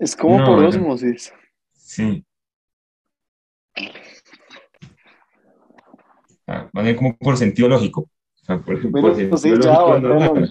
[0.00, 0.68] Es como No, por no.
[0.68, 1.32] osmosis.
[1.72, 2.24] Sí.
[6.48, 8.10] Ah, más bien como por sentido lógico.
[8.46, 10.46] Sea, por, por sí, no.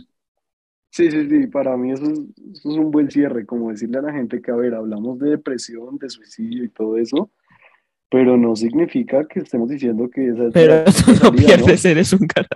[0.89, 4.01] Sí, sí, sí, para mí eso es, eso es un buen cierre, como decirle a
[4.01, 7.31] la gente que, a ver, hablamos de depresión, de suicidio y todo eso,
[8.09, 11.85] pero no significa que estemos diciendo que esa es Pero la tú no salida, pierdes,
[11.85, 12.47] eres un cara.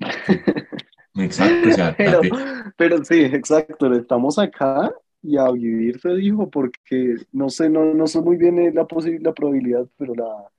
[1.16, 1.96] Exacto, o sea,
[2.76, 4.92] Pero, sí, exacto, estamos acá
[5.22, 8.86] y a vivir se dijo, porque no sé, no, no sé muy bien eh, la,
[9.20, 10.50] la probabilidad, pero, la,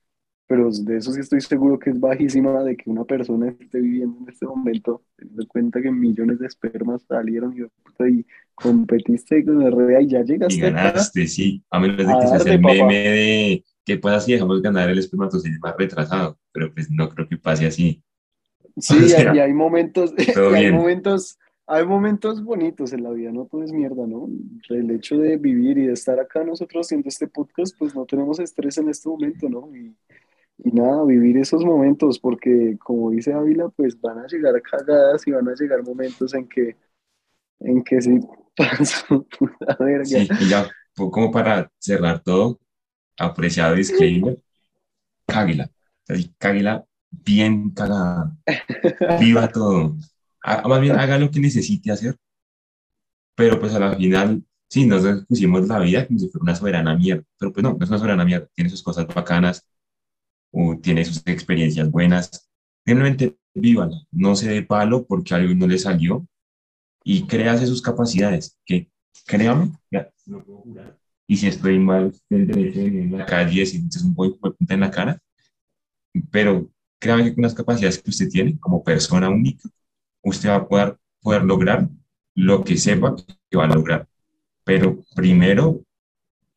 [0.52, 4.18] pero de eso sí estoy seguro que es bajísima de que una persona esté viviendo
[4.20, 7.62] en este momento, teniendo en cuenta que millones de espermas salieron y,
[8.06, 10.84] y competiste con el REA y ya y llegaste acá.
[10.84, 11.64] ganaste, sí.
[11.70, 12.74] A menos de que seas darle, el papá.
[12.74, 16.38] meme de que puedas y dejamos ganar el espermatozoide más retrasado.
[16.52, 18.04] Pero pues no creo que pase así.
[18.78, 20.76] Sí, O sea, y hay momentos, y hay bien.
[20.76, 24.28] momentos, hay momentos bonitos en la vida, no todo es mierda, ¿no?
[24.70, 28.40] El hecho de vivir y de estar acá nosotros haciendo este podcast, pues no tenemos
[28.40, 29.74] estrés en este momento, ¿no?
[29.74, 29.96] Y,
[30.64, 35.32] y nada, vivir esos momentos, porque como dice Ávila, pues van a llegar cagadas y
[35.32, 36.78] van a llegar momentos en que,
[37.62, 38.20] en que sí
[38.58, 40.06] pasó puta verga.
[40.08, 42.60] Sí, ya, po- como para cerrar todo,
[43.18, 44.40] apreciado disclaimer,
[46.08, 48.36] sí, cáguela bien cagada.
[49.08, 49.98] Viva todo.
[50.44, 52.18] Ha- Más bien haga lo que necesite hacer.
[53.36, 56.96] Pero pues a la final, sí, nos pusimos la vida como si fuera una soberana
[56.96, 57.24] mierda.
[57.38, 58.48] Pero pues no, no es una soberana mierda.
[58.54, 59.66] Tiene sus cosas bacanas,
[60.52, 62.50] o tiene sus experiencias buenas.
[62.86, 63.98] Simplemente vívala.
[64.12, 66.26] No se dé palo porque algo no le salió
[67.04, 68.58] y créase sus capacidades.
[68.66, 68.90] Que
[69.26, 70.64] créame, ya, puedo.
[71.28, 74.92] Y si estoy mal, el derecho en la calle "Este es un punta en la
[74.92, 75.22] cara.
[76.30, 79.70] Pero créame que con las capacidades que usted tiene como persona única,
[80.24, 81.88] usted va a poder, poder lograr
[82.36, 83.16] lo que sepa
[83.50, 84.08] que va a lograr.
[84.64, 85.82] Pero primero,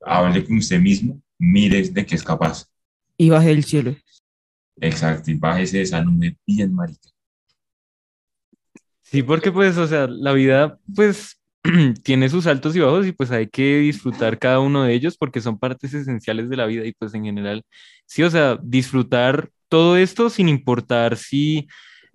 [0.03, 2.66] hable con usted mismo, mire de qué es capaz.
[3.17, 3.97] Y bajé el cielo.
[4.81, 7.09] Exacto, y bájese de esa nube bien, marica.
[9.03, 11.41] Sí, porque pues, o sea, la vida pues
[12.03, 15.41] tiene sus altos y bajos y pues hay que disfrutar cada uno de ellos porque
[15.41, 17.62] son partes esenciales de la vida y pues en general,
[18.07, 21.69] sí, o sea, disfrutar todo esto sin importar si,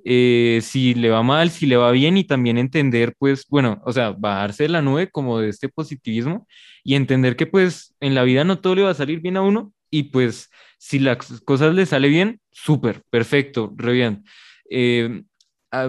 [0.03, 3.93] eh, si le va mal, si le va bien y también entender pues, bueno, o
[3.93, 6.47] sea, bajarse de la nube como de este positivismo
[6.83, 9.41] y entender que pues en la vida no todo le va a salir bien a
[9.41, 14.23] uno y pues si las cosas le sale bien, súper, perfecto, re bien.
[14.71, 15.23] Eh,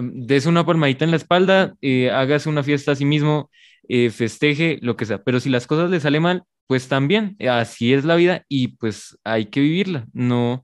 [0.03, 3.49] dese una palmadita en la espalda, eh, hágase una fiesta a sí mismo,
[3.87, 5.23] eh, festeje, lo que sea.
[5.23, 8.69] Pero si las cosas le salen mal, pues también, eh, así es la vida y
[8.69, 10.05] pues hay que vivirla.
[10.13, 10.63] No,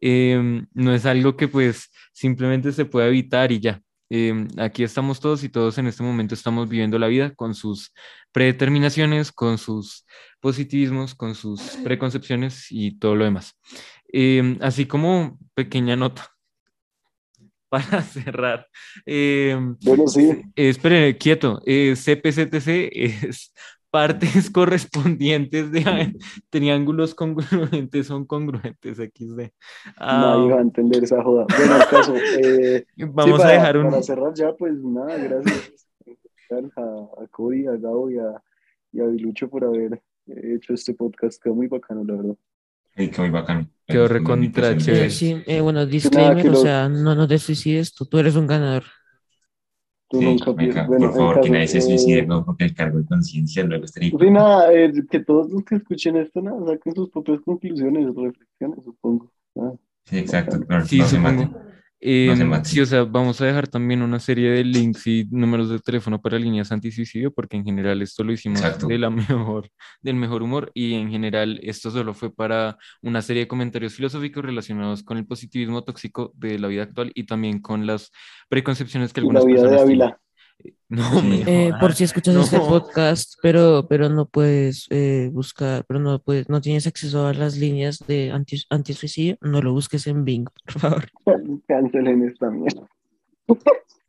[0.00, 3.80] em, no es algo que pues simplemente se pueda evitar y ya.
[4.10, 7.92] Em, aquí estamos todos y todos en este momento estamos viviendo la vida con sus
[8.32, 10.06] predeterminaciones, con sus
[10.40, 13.54] positivismos, con sus preconcepciones y todo lo demás.
[14.10, 16.30] Em, así como pequeña nota
[17.68, 18.66] para cerrar.
[19.04, 21.60] em, Bueno, sí, eh, espere, quieto.
[21.66, 23.52] eh, CPCTC es
[23.90, 26.14] partes correspondientes de
[26.50, 29.50] triángulos congruentes son congruentes XD.
[29.96, 31.46] Ah, nadie va a entender esa joda.
[31.56, 33.84] Bueno, el caso, eh, vamos Sí, para, a dejar un...
[33.90, 35.86] para cerrar ya, pues nada, gracias
[36.76, 38.42] a, a Cody, a Gabo y a,
[38.92, 41.42] y a Bilucho por haber hecho este podcast.
[41.42, 42.36] Quedó muy bacano, la verdad.
[42.96, 43.68] Ay, qué muy bacano.
[43.86, 44.78] Quedó recontra
[45.10, 48.34] sí, eh, bueno, disclaimer, que o lo- sea, no, no te suicides, tú, tú eres
[48.36, 48.84] un ganador.
[50.10, 50.86] Tú Sí, nunca venga, pierdes.
[50.88, 54.10] Bueno, por favor, que nadie se suicide, no, porque el cargo de conciencia luego estaría.
[54.10, 58.84] Sí, nada, eh, que todos los que escuchen esto, nada, saquen sus propias conclusiones, reflexiones,
[58.84, 59.30] supongo.
[59.56, 59.72] Ah,
[60.06, 60.60] Sí, exacto.
[60.66, 61.60] claro, Sí, no se supongo.
[62.00, 62.32] Eh,
[62.62, 66.20] sí, o sea, vamos a dejar también una serie de links y números de teléfono
[66.20, 68.86] para líneas antisuicidio, porque en general esto lo hicimos Exacto.
[68.86, 69.10] de la
[69.58, 69.68] mejor,
[70.00, 74.44] del mejor humor y en general esto solo fue para una serie de comentarios filosóficos
[74.44, 78.12] relacionados con el positivismo tóxico de la vida actual y también con las
[78.48, 79.82] preconcepciones que Y la algunas vida de personas.
[79.82, 80.20] Ávila.
[80.88, 81.26] No, Sí.
[81.26, 86.18] me Eh, por si escuchas este podcast, pero, pero no puedes eh, buscar, pero no
[86.18, 90.48] puedes, no tienes acceso a las líneas de anti, antisuicidio, no lo busques en Bing,
[90.64, 91.04] por favor.
[91.68, 92.88] Cancelen esta mierda.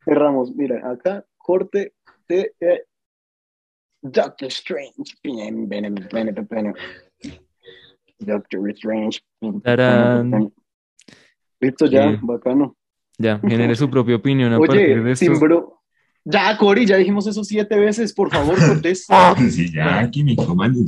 [0.05, 0.55] Cerramos.
[0.55, 1.93] Mira, acá, corte
[2.29, 2.83] de eh,
[4.01, 5.17] Doctor Strange.
[5.21, 6.73] Bien, bien, bien, bien, bien.
[8.19, 9.19] Doctor Strange.
[9.63, 10.53] Tarán.
[11.59, 12.75] Listo, ya, bacano.
[13.17, 15.25] Ya, genere su propia opinión a partir de Oye, esto.
[15.25, 15.78] Timbro.
[16.31, 18.13] Ya, Cori, ya dijimos eso siete veces.
[18.13, 19.07] Por favor, Cortés.
[19.49, 20.85] Sí, ya, que me coman el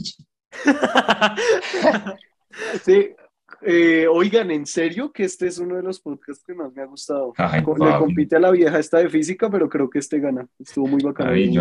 [2.83, 3.09] Sí.
[3.63, 6.85] Eh, oigan, en serio que este es uno de los podcasts que más me ha
[6.85, 7.33] gustado.
[7.37, 10.47] Ay, Le compite a la vieja esta de física, pero creo que este gana.
[10.59, 11.31] Estuvo muy bacano.
[11.31, 11.55] Ay,